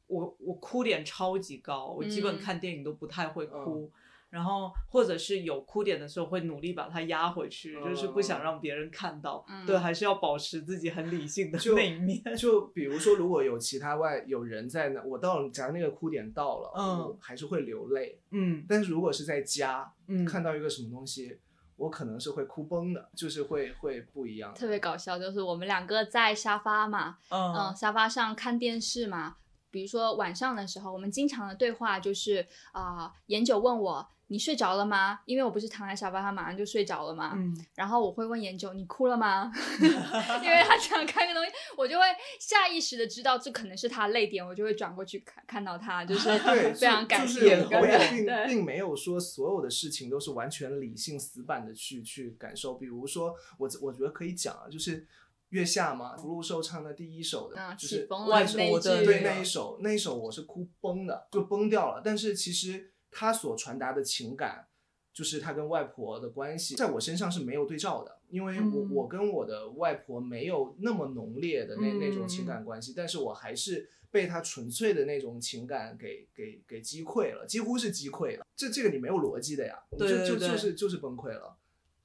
[0.08, 3.90] 我我哭点超级高，我基本看电影都不太会哭。
[4.30, 9.42] 然后，或者是有哭点的时候，会努力把它压回去，就是不想让别人看到。
[9.66, 12.22] 对，还是要保持自己很理性的那一面。
[12.36, 18.20] 就比如说，如果有其他外有人在那，我到假如那个哭点到了，嗯，还是会流泪。
[18.30, 21.38] 嗯，但是如果是在家，嗯，看到一个什么东西，
[21.76, 24.52] 我可能是会哭崩的，就是会会不一样。
[24.52, 29.36] 特别搞笑，就是我们两个在沙发嘛，嗯，沙发上看电视嘛。
[29.70, 34.06] 比如说晚上的时候，我们经常的对话就是啊，研九问我。
[34.30, 35.20] 你睡着了吗？
[35.24, 37.32] 因为我不是躺在沙发上马上就睡着了嘛。
[37.34, 37.56] 嗯。
[37.74, 39.50] 然后我会问研究，你哭了吗？
[39.80, 42.04] 因为他想看个东西，我就会
[42.38, 46.28] 下意识的知道这可能是他泪点，我就会转过去看，看到他 就是
[46.74, 47.56] 非常感谢。
[47.70, 52.74] 我也并并没有说所有的事情都是完全理性死板的去去感受。
[52.74, 55.06] 比如说，我我觉得可以讲啊，就是
[55.48, 62.02] 月下嘛，福禄寿唱的第一首的，就是外婆的对那一首，那一首我是哭崩的，就崩掉了。
[62.04, 62.92] 但是其实。
[63.10, 64.68] 他所传达的情感，
[65.12, 78.46] 就是他跟外婆的关系，在我身上是没有对照的，因为我我跟我的外婆没有那么浓烈的那那种情感关系，但是我还是被他纯粹的那种情感给给给击溃了，几乎是击溃了。
[78.56, 81.56] 这这个你没有逻辑的呀，就就就是就是崩溃了。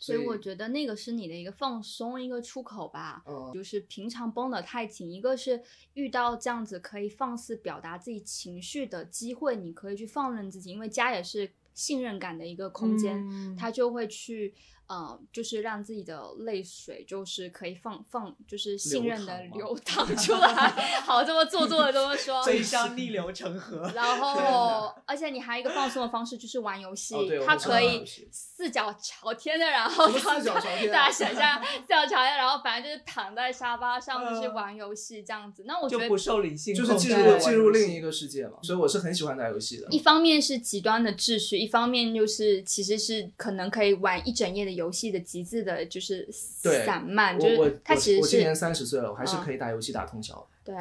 [0.06, 3.24] 所以我觉得那个是你的一个放松，一个出口吧。
[3.26, 5.62] 嗯，就是平常绷得太紧，一个是
[5.93, 14.54] 遇到这样子可以放肆表达自己情绪的机会，你可以去放任自己，因为家也是信任感的一个空间，他就会去。
[14.90, 20.50] 嗯，就是让自己的泪水就是可以放放，就是信任的流淌出来。
[21.06, 23.90] 好，这么做作的这么说，悲伤逆流成河。
[23.96, 27.16] 然后， 而且你还有一个放松的方式，就是玩游戏。
[27.46, 35.64] 它可以四脚朝天的，然后四脚朝天，大家想象四脚朝天，然后反正就是躺在沙发上就是玩游戏这样子。
[35.66, 38.58] 那我觉得不受理性，就是进入进入另一个世界嘛。
[38.62, 39.88] 所以我是很喜欢打游戏的。
[39.90, 44.94] 一方面是极端的秩序，一方面就是其实是可能可以玩一整夜的游。
[44.94, 48.22] 戏的极致的就是散漫，就是他其实是。
[48.22, 50.48] 我今年三十岁了，我还是可以打游戏打通宵。
[50.64, 50.76] 对，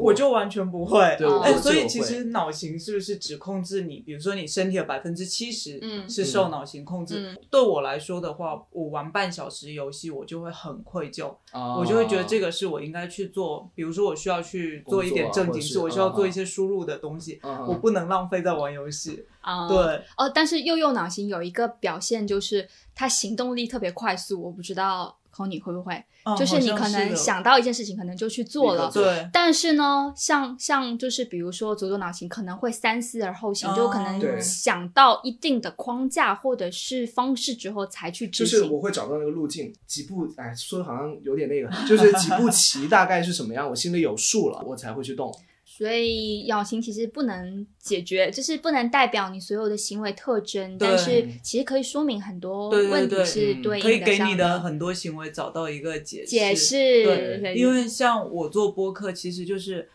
[0.00, 1.16] 我就完全不会。
[1.18, 4.00] 对，所以其实脑型是不是只控制你？
[4.00, 7.32] 比如说你身体的百分之七十嗯是受脑型控制。
[7.32, 13.68] 嗯对我来说的话，我玩半小时游戏，我就会很愧疚，啊我就会觉得这个是我应该去做。
[13.74, 19.24] 比如说我需要去做一点正经事，我需要做一些输入的东西，嗯我不能浪费在玩游戏。
[19.40, 19.76] 啊，对，
[20.16, 38.64] 哦，但是右右脑型有一个表现就是他行动力特别快速，我不知道空你会不会，嗯就是你可能想到一件事情，可能就去做了对但是呢，像像就是比如说左左脑型可能会三思而后行，哦就可能想到一定的框架或者是方式之后才去就是。
[38.64, 45.32] 我会找到那个路径，几步，哎，说的好像有点那个，就是几步棋大概是什么样，我心里有数了，我才会去动。
[45.76, 56.30] 所以咬型其实不能解决，就是不能代表你所有的行为特征，但是其实可以说明很多问题是嗯对应可以给你的很多行为找到一个解释。
[56.30, 57.04] 解释。
[57.04, 59.86] 对，对因为像我做播客，其实就是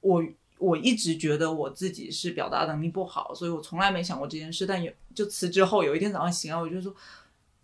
[0.00, 0.24] 我
[0.58, 4.64] 我一直觉得我自己是表达能力不好，所以我从来没想过这件事。
[4.64, 6.94] 但有就辞职后，有一天早上醒来，我就说。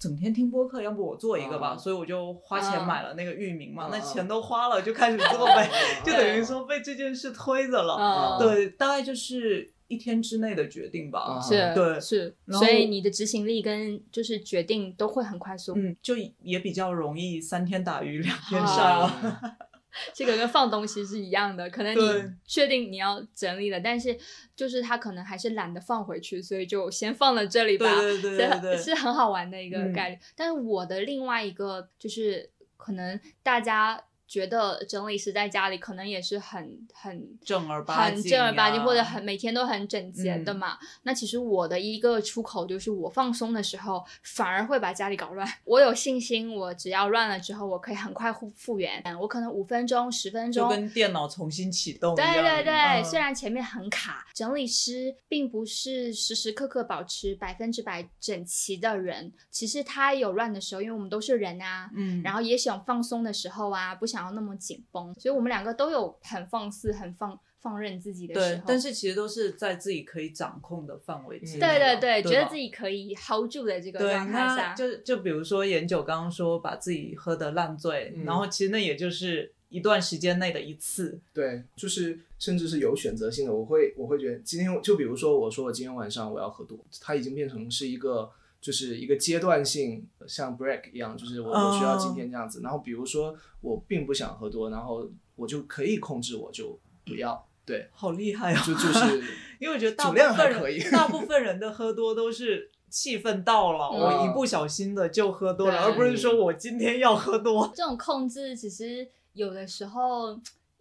[0.02, 5.70] 整天听播客，要不我做一个吧，啊所以我就花钱啊买了那个域名嘛，啊那钱都花了，就开始做呗，
[6.04, 7.96] 就等于说被这件事推着了。
[7.96, 11.20] 嗯，对，大概就是一天之内的决定吧。
[11.20, 12.00] 啊是，对。
[12.00, 15.74] 是，所以你的执行力跟就是决定都会很快速。
[15.76, 18.66] 嗯，就也比较容易三天打鱼两天啊。
[18.66, 19.56] 晒了。
[19.92, 24.18] 啊这个跟放东西是一样的，可能你确定你要整理了，但是
[24.56, 28.00] 就是他可能还是懒得放回去，所以就先放在这里吧。
[28.00, 30.18] 对对对对对是是很好玩的一个嗯概率。
[30.34, 34.02] 但是我的另外一个就是可能大家。
[34.32, 40.78] 觉得整理师在家里可能也是很很正儿八经很正儿八经，或者很每天都很整洁的嗯嘛。
[41.02, 45.46] 那其实我的一个出口就是，我放松的时候反而会把家里搞乱。
[45.64, 49.02] 我有信心，我只要乱了之后，我可以很快复复原。
[49.04, 52.42] 嗯我可能五分钟、十分钟，就跟电脑重新启动一对样。
[52.42, 59.30] 对对，嗯虽然前面很卡，整理师并不是时时刻刻保持百分之百整齐的人。
[59.50, 72.00] 其实他有乱的时候，因为我们都是人啊，嗯，然后也想放松的时候啊，不想要那么紧绷，所以我们两个都有很放肆、很放放任自己的时候。，对但是其实都是在自己可以掌控的范围之内嗯对嘛。
[72.00, 81.20] 对对，觉得自己可以 hold 住的这个对，状态下，就就比如说研九刚刚说把自己喝得烂醉，嗯然后其实那也就是一段时间内的一次。
[81.32, 88.30] 对，就是甚至是有选择性的，我会我会觉得今天就比如说我说我今天晚上我要喝多，它已经变成是一个
[88.62, 92.60] 就是一个阶段性，像 break 一样，就是我我需要今天这样子。
[92.62, 95.06] 然后比如说我并不想喝多，然后
[95.36, 97.46] 我就可以控制，我就不要。
[97.64, 98.64] 对，好厉害啊！
[98.66, 99.22] 就就是
[99.60, 107.70] 因为我觉得大部酒量还分可以人大部分人的喝多都是气氛到了，嗯我一不小心的就喝多了，而不是说我今天要喝多。
[107.74, 110.32] 这种控制其实有的时候，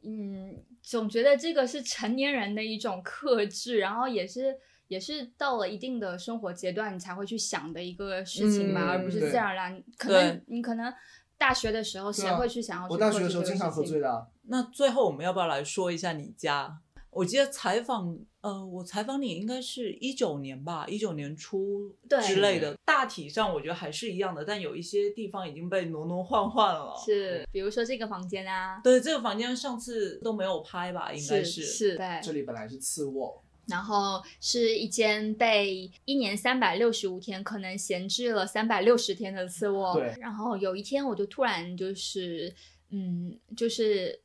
[0.03, 4.57] 嗯，总觉得这个是成年人的一种克制，然后也是
[4.91, 9.81] 也是到了一定的生活阶段，你才会去想的一个事情吧，嗯而不是自然而然。
[9.97, 10.93] 可能你可能
[11.37, 14.27] 大学的时候，谁会去想要去我大学的时候经常喝醉的啊。
[14.47, 16.77] 那最后我们要不要来说一下你家？
[17.09, 22.77] 我记得采访，呃，我采访你应该是一九年吧，一九年初对之类的。
[22.83, 26.93] 大体上我觉得还是一样的，但有一些地方已经被挪挪换换了。
[27.05, 31.13] 是，比如说这个房间啊，对，这个房间上次都没有拍吧？
[31.13, 39.93] 应该是是，对，这里本来是次卧，然后是一间被一年三百六十五天可能闲置了三百六十天的次卧。
[39.93, 42.53] 对然后有一天我就突然就是，
[42.89, 44.20] 嗯，就是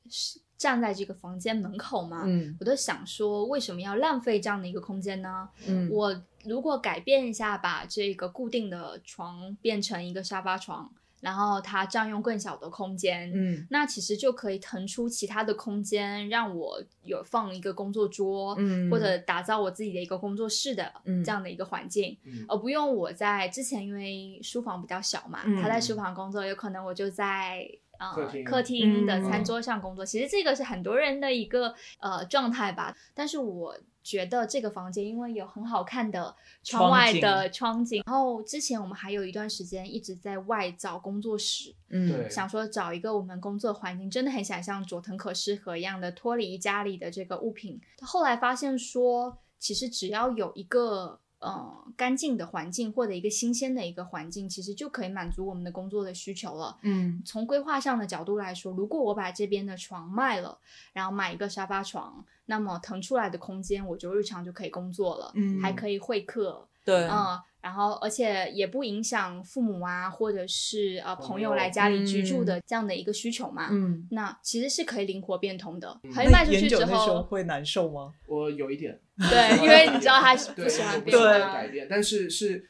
[0.57, 5.49] 站在这个房间门口嘛，嗯我就想说，为什么要浪费这样的一个空间呢？
[5.67, 13.67] 嗯我如果改变一下，把这个固定的床变成一个沙发床，然后它占用更小的空间，嗯。
[13.71, 18.91] 那其实就可以腾出其他的空间，让我有放一个工作桌，嗯。
[18.91, 21.25] 或者打造我自己的一个工作室的嗯。
[21.25, 22.45] 这样的一个环境，嗯。
[22.49, 25.61] 而不用我在之前因为书房比较小嘛，嗯。
[25.63, 27.67] 他在书房工作，有可能我就在。
[27.99, 28.13] 呃，
[28.45, 29.07] 客厅。
[29.07, 29.25] 的嗯。
[29.25, 32.95] 餐桌上工作，其实这个是很多人的一个呃状态吧。
[33.15, 33.75] 但是我
[34.07, 36.33] 觉得这个房间因为有很好看的
[36.63, 47.81] 窗外的窗景，然后之前我们还有一段时间一直在外找工作室，嗯想说找一个我们工作环境真的很想像佐藤可士和一样的脱离家里的这个物品。
[48.01, 56.79] 后来发现说，其实只要有一个呃干净的环境或者一个新鲜的一个环境，其实就可以满足我们的工作的需求了。
[56.83, 60.59] 嗯从规划上的角度来说，如果我把这边的床卖了，
[60.93, 66.67] 然后买一个沙发床，那么腾出来的空间我就日常就可以工作了，嗯还可以会客。
[66.85, 73.67] 对，嗯，然后而且也不影响父母啊，或者是呃朋友来家里居住的这样的一个需求嘛。
[73.73, 75.99] 嗯，那其实是可以灵活变通的。
[76.05, 78.13] 嗯以卖出去之后，会难受吗？
[78.27, 82.65] 我有一点， 对，因为你知道他是不喜欢我不喜欢变化改变，但是是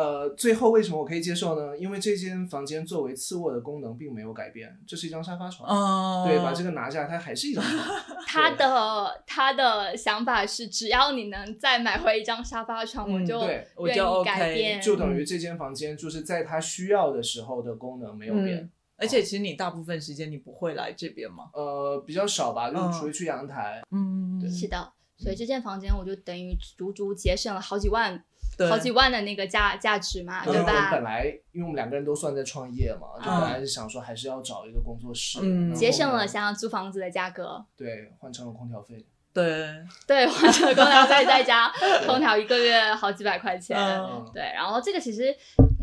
[0.00, 1.76] 呃，最后为什么我可以接受呢？
[1.76, 5.68] 因为这间房间作为次卧的功能并没有改变，这是一张沙发床。
[5.68, 7.84] 嗯，对，把这个拿下，它还是一张床。
[8.26, 14.80] 他的他的想法是，只要你能再买回一张沙发床，嗯我就对我就愿意 OK 改变。
[14.80, 18.56] 就等于这间房间就是在他需要的时候的功能没有变。
[18.58, 18.70] 嗯
[19.02, 21.48] 而且其实你大部分时间你不会来这边吗？
[21.54, 23.80] 呃，比较少吧，就除非去阳台。
[23.92, 28.22] 嗯，对是的，所以这间房间我就等于足足节省了好几万、对，
[28.68, 31.02] 好几万的那个价价值嘛，对而且我们本？
[31.02, 39.06] 来，因为我们两个人都算在创业嘛，就嗯本来是想说还是要找一个工作室，嗯节省了想要租房子的价格，对换成了空调费。
[39.32, 39.68] 对，
[40.08, 41.70] 对，换成空调费再加
[42.04, 44.28] 空调一个月好几百块钱，嗯。
[44.34, 45.32] 对，然后这个其实，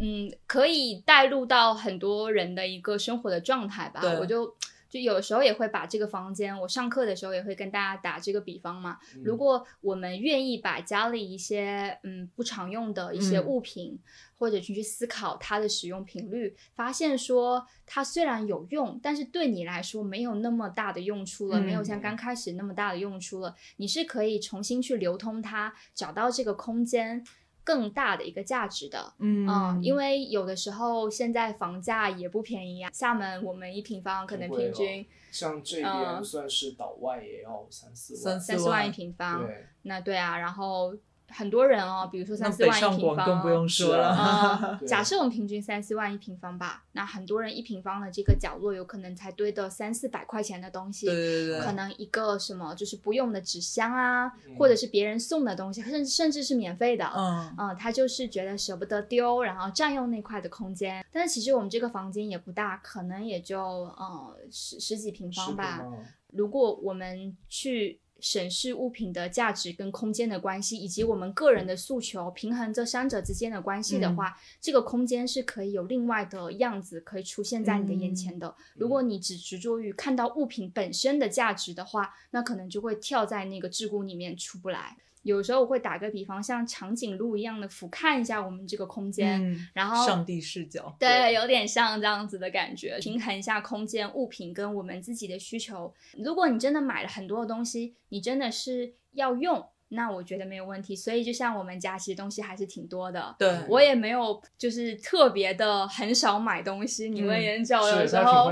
[0.01, 4.01] 嗯，可以带入到很多人的一个生活的状态吧。
[4.19, 4.53] 我就
[4.89, 8.97] 就有时候也会把这个房间，我上课的时候也会跟大家打这个比方嘛。
[9.15, 13.99] 嗯如果我们愿意把家里一些嗯不常用的一些嗯物品，
[14.37, 27.23] 或者去思考它的使用频率，发现说它虽然有用，但是对你来说没有那么大的用处了，嗯没有像刚开始那么大的用处了，你是可以重新去流通它，找到这个空间。
[27.67, 29.45] 更大的一个价值的，嗯。
[29.45, 32.89] 嗯，因为有的时候现在房价也不便宜啊。
[32.93, 36.23] 厦门我们一平方可能平均像这边嗯。
[36.23, 40.95] 算是岛外也要三四万，三三四万一平方，对，那对啊，然后
[41.29, 44.07] 很多人哦，比如说三四万一平方，更不用说了。
[44.15, 54.55] 啊、假设我们平均三四万一平方吧，那很多人一平方的这个角落有可能才堆的三四百块钱的东西，对对对，可能一个什么就是不用的纸箱啊，嗯。
[54.57, 57.53] 或者是别人送的东西，甚至甚至是免费的，嗯。
[57.57, 61.05] 嗯，他就是觉得舍不得丢，然后占用那块的空间。
[61.11, 65.85] 但是其实我们这个房间也不大，可能也就呃十十几平方吧。
[66.33, 78.55] 如果我们去审视物品的价值跟空间的关系，以及我们个人的诉求，平衡这三者之间的关系的话，这个空间是可以有另外的样子可以出现在你的眼前的。
[78.75, 84.97] 如果你只执着于看到物品本身的价值的话，那可能就会跳在那个桎梏里面出不来。
[85.23, 95.93] 有时候我会打个比方，像长颈鹿一样的俯瞰一下我们这个空间，嗯，然后上帝视角，对，有点像这样子的感觉，平衡一下空间、物品跟我们自己的需求。
[96.17, 100.95] 如果你真的买了很多的东西，你真的是要用，那我觉得没有问题。
[100.95, 103.35] 所以就像我们家其实东西还是挺多的。
[103.39, 108.51] 对，我也没有就是特别的很少买东西，你问嗯研究有时候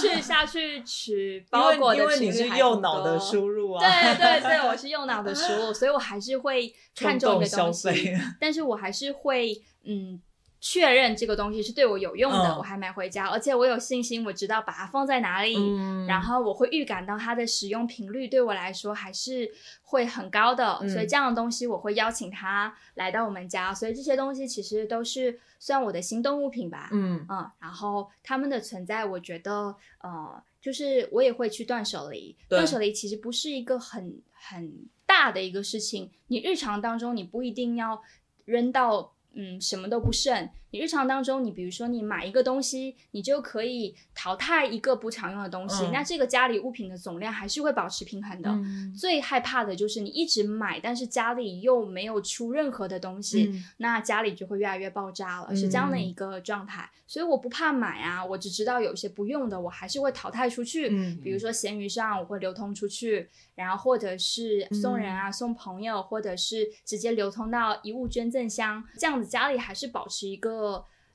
[0.00, 9.54] 去下去取包裹为因为你是的频率还挺右脑的多输入啊，对对 对，我是右脑的输入，所以我还是会看重一个东消费西，但是我还是会
[9.84, 10.20] 嗯
[10.60, 12.58] 确认这个东西是对我有用的，嗯。
[12.58, 16.06] 我还买回家，而且我有信心，我知道把它放在哪里，嗯。
[16.06, 19.50] 然后我会预感到它的使用频率对我来说还是
[19.82, 20.88] 会很高的，嗯。
[20.88, 27.24] 所以这样的东西我会邀请它来到我们家，所以这些东西其实都是算我的行动物品吧，嗯。
[27.28, 32.36] 嗯，然后它们的存在，我觉得呃，就是我也会去断舍离。
[32.48, 38.02] 断舍离其实不是一个很很大的一个事情，你日常当中你不一定要
[38.44, 40.48] 扔到嗯什么都不剩。
[40.70, 48.50] 你日常当中，你比如说你买一个东西，你就可以淘汰一个不常用的东西，嗯那这个家里物品的总量还是会保持平衡的。
[48.50, 56.88] 嗯最害怕的就是你一直买，但是家里又没有出任何的东西，嗯那家里就会越来越爆炸了，是这样的一个状态。
[57.06, 60.88] 所以我不怕买啊，我只知道有些不用的，我还是会淘汰出去。
[60.92, 70.59] 嗯比如说闲鱼上我会流通出去，然后或者是送人啊、送朋友，或者是直接流通到遗物捐赠箱，这样子家里还是保持一个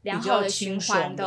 [0.02, 1.24] 良好的循环的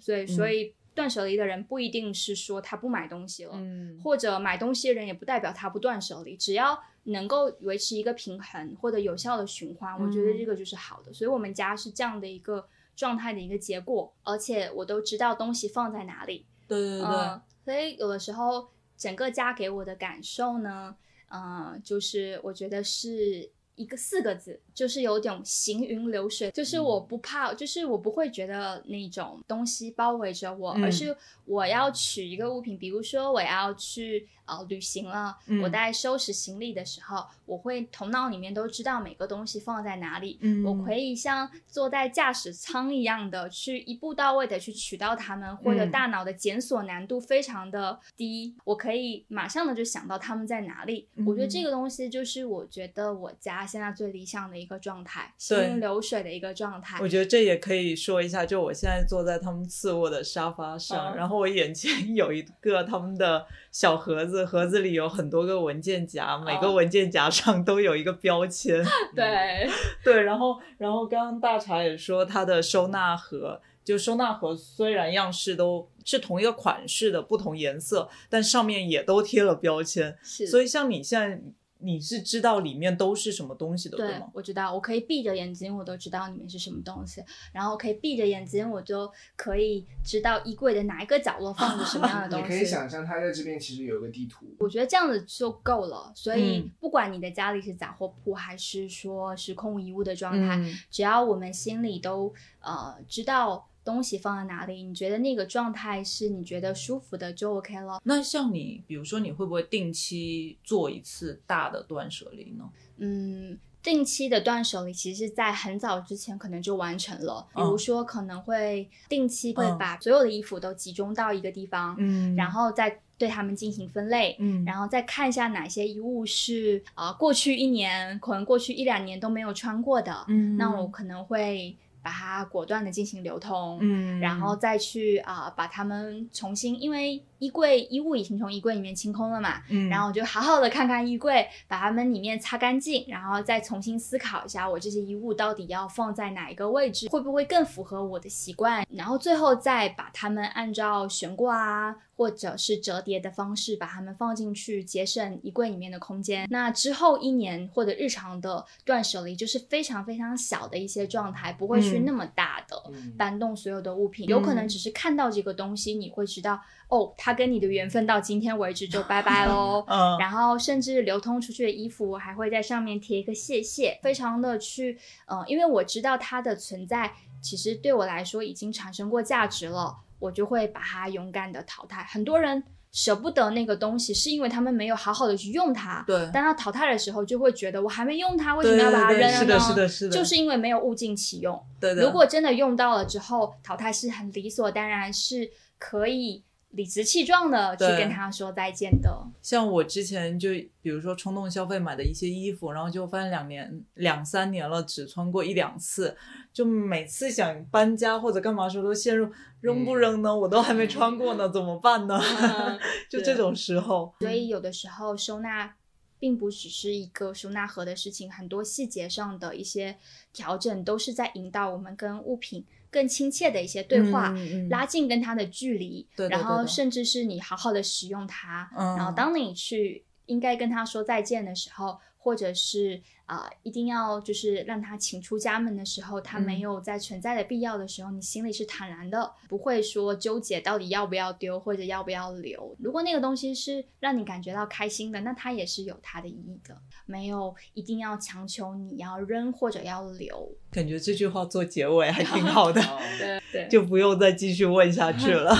[0.00, 11.12] 所以，嗯所以断舍离的人不一定是说他不买东西了，嗯或者买东西的人也不代表他不断舍离，只要能够维持一个平衡或者有效的循环，我觉得嗯这个就是好的。
[11.12, 12.66] 所以我们家是这样的一个
[12.96, 16.46] 状态的一个结果，而且我都知道东西放在哪里。
[16.66, 20.96] 对对对嗯，所以有的时候整个家给我的感受呢，
[21.28, 23.50] 嗯，就是我觉得是。
[23.76, 30.84] 一个四个字，就是有种行云流水，就是我不怕，就是我不会觉得那种东西包围着我，嗯。
[30.84, 31.16] 而是
[31.46, 35.62] 我要取一个物品，比如说我要去呃旅行了，嗯。
[35.62, 40.62] 我在收拾行李的时候，我会头脑里面都知道每个东西放在哪里，嗯。
[40.62, 45.90] 我可以像坐在驾驶舱一样的去一步到位的去取到它们，或者嗯。
[45.90, 51.08] 大脑的检索难度非常的低，我可以马上的就想到它们在哪里。
[51.24, 51.64] 我觉得这嗯。
[51.64, 56.98] 个东西就是我觉得我家现在最理想的一一个状态，行云流水的一个状态。
[57.00, 68.84] 我觉得这也可以说一下，就我现在坐在他们次卧的沙发上，然后我眼前有一个他们的小盒子，盒子里有很多个文件夹，每个文件夹上都有一个标签。
[69.14, 69.70] 对
[70.02, 73.60] 对，然后然后刚刚大茶也说它的收纳盒。
[73.86, 80.18] 就收纳盒虽然样式都是同一个款式的不同颜色，但上面也都贴了标签。
[80.24, 81.40] 是，所以像你现在
[81.86, 84.28] 你是知道里面都是什么东西的，对吗？
[84.34, 87.22] 我知道，我可以闭着眼睛，我都知道里面是什么东西。
[87.52, 92.44] 然后可以闭着眼睛，我就可以知道衣柜的哪一个角落放着什么样的 东西。
[92.44, 94.46] 你可以想象，它在这边其实有个地图。
[94.58, 96.12] 我觉得这样子就够了。
[96.14, 100.60] 所以不管你的家里是杂货铺，还是说是空无一物的状态，
[100.90, 103.68] 只要我们心里都呃知道。
[103.86, 104.82] 东西放在哪里？
[104.82, 108.00] 你觉得那个状态是你觉得舒服的就 OK 了。
[108.02, 112.68] 那像你，比如说你会不会定期做一次大的断舍离呢？
[112.96, 117.46] 嗯，定期的断舍离其实在很早之前可能就完成了。
[117.54, 131.76] 比如说可能会定期会把所有的衣服都集中到一个地方，嗯，然后再对它们进行分类，嗯，然后再看一下哪些衣物是啊过去一年可能过去一两年都没有穿过的，嗯，那我可能会。
[132.06, 151.96] 把它果断的进行流通，嗯，然后再去啊，把它们重新，因为衣柜衣物已经从衣柜里面清空了嘛，嗯，然后我就好好的看看衣柜，把它们里面擦干净，然后再重新思考一下，我这些衣物到底要放在哪一个位置，会不会更符合我的习惯，然后最后再把它们按照悬挂啊。
[152.16, 156.46] 或者是折叠的方式把它们放进去，节省衣柜里面的空间。
[156.48, 162.82] 那之后一年或者日常的断舍离，就是非常非常小的一些状态，不会去那么大的
[163.18, 164.26] 搬动所有的物品。
[164.28, 166.58] 有可能只是看到这个东西，你会知道
[166.88, 169.84] 哦，它跟你的缘分到今天为止就拜拜喽。
[169.88, 179.96] 嗯，然后甚至流通出去的衣服，我还会在上面贴一个谢谢，非常的去，嗯，因为我知道它的存在，其实对我来说已经产生过价值了。
[180.18, 182.02] 我就会把它勇敢的淘汰。
[182.04, 186.02] 很多人舍不得那个东西，是因为他们没有好好的去用它。
[186.06, 186.18] 对。
[186.32, 189.38] 当他淘汰的时候，就会觉得我还没用它，为什么要把它扔了呢？
[189.38, 190.16] 是的，是的，是的。
[190.16, 191.62] 就是因为没有物尽其用。
[191.78, 192.02] 对的。
[192.02, 196.42] 如果真的用到了之后，淘汰是很理所当然，是可以。
[196.76, 199.26] 理直气壮的去跟他说再见的。
[199.42, 200.50] 像我之前就
[200.82, 206.16] 比如说冲动消费买的一些衣服，然后就发现两年两三年了只穿过一两次，
[206.52, 209.28] 就每次想搬家或者干嘛时候都陷入
[209.60, 210.36] 扔不扔呢？
[210.36, 212.20] 我都还没穿过呢， 怎么办呢？
[213.10, 214.14] 就这种时候。
[214.20, 215.74] 所以有的时候收纳
[216.18, 219.96] 并不只是一个收纳盒的事情，很多细节上的一些
[220.32, 222.64] 调整都是在引导我们跟物品。
[222.90, 224.34] 更亲切的一些对话，
[224.70, 231.98] 拉近跟他的距离，然后甚至是你好好的使用它，然后当你去应该跟他说再见的时候。
[232.26, 242.74] 或者是啊，一定要就是让他请出家门的时候，他没有在存在的必要的时候，你心里是坦然的，不会说纠结到底要不要丢或者要不要留。
[242.80, 246.76] 如果那个东西是让你感觉到开心的，那它也是有它的意义的，
[247.06, 250.50] 没有一定要强求你要扔或者要留。
[250.72, 252.82] 感觉这句话做结尾还挺好的，
[253.20, 255.54] 对 对，就不用再继续问下去了。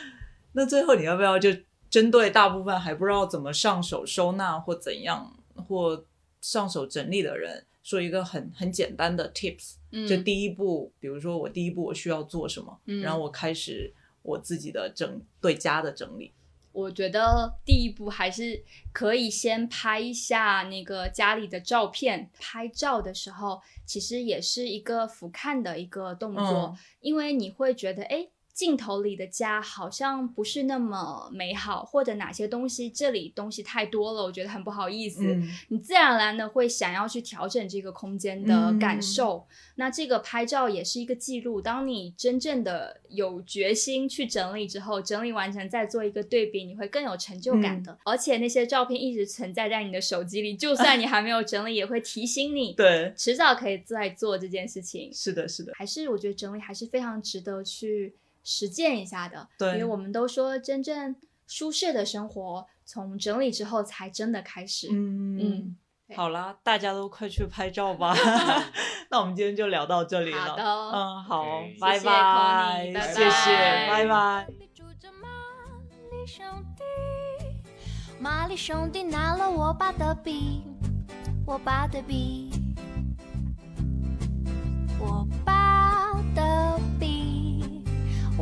[0.56, 1.50] 那最后你要不要就
[1.90, 5.34] 针对大部分还不知道怎么上手收纳或怎样？
[5.66, 6.04] 或
[6.40, 9.74] 上手整理的人说一个很很简单的 tips，
[10.08, 16.32] 就第一步，比如说我第一步我需要做什么，然后我开始我自己的整对家的整理。
[16.72, 18.62] 我觉得第一步还是
[18.92, 22.30] 可以先拍一下那个家里的照片。
[22.38, 28.28] 拍照的时候其实也是一个俯瞰的一个动作，因为你会觉得哎。
[28.56, 35.22] 镜头里的家好像不是那么美好，或者哪些东西这里东西太多了，我觉得很不好意思。
[35.68, 39.46] 你自然而然的会想要去调整这个空间的感受。
[39.74, 41.60] 那这个拍照也是一个记录。
[41.60, 47.98] 当你真正的有决心去整理之后，整理完成再做一个对比，你会更有成就感的。
[48.06, 55.12] 而且那些照片一直存在在你的手机里，就算你还没有整理，也会提醒你， 对，迟早可以再做这件事情。
[55.12, 58.14] 是的，是的，还是我觉得整理还是非常值得去。
[58.46, 61.16] 实践一下的，对，因为我们都说真正
[61.48, 64.86] 舒适的生活从整理之后才真的开始。
[64.92, 65.76] 嗯嗯，
[66.14, 68.14] 好啦，大家都快去拍照吧。
[69.10, 70.40] 那我们今天就聊到这里了。
[70.40, 71.44] 好的，嗯，好，
[71.80, 74.46] 拜拜，谢谢，拜拜。
[78.20, 80.62] 玛丽兄弟拿了我爸的笔，
[81.44, 82.50] 我爸的笔，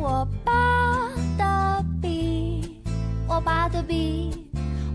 [0.05, 0.53] 我爸
[1.35, 2.79] 的笔，
[3.27, 4.45] 我爸的笔，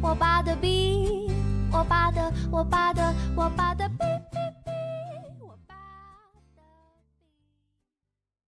[0.01, 1.29] 我爸的笔，
[1.73, 4.20] 我爸的，我爸的，我爸的笔。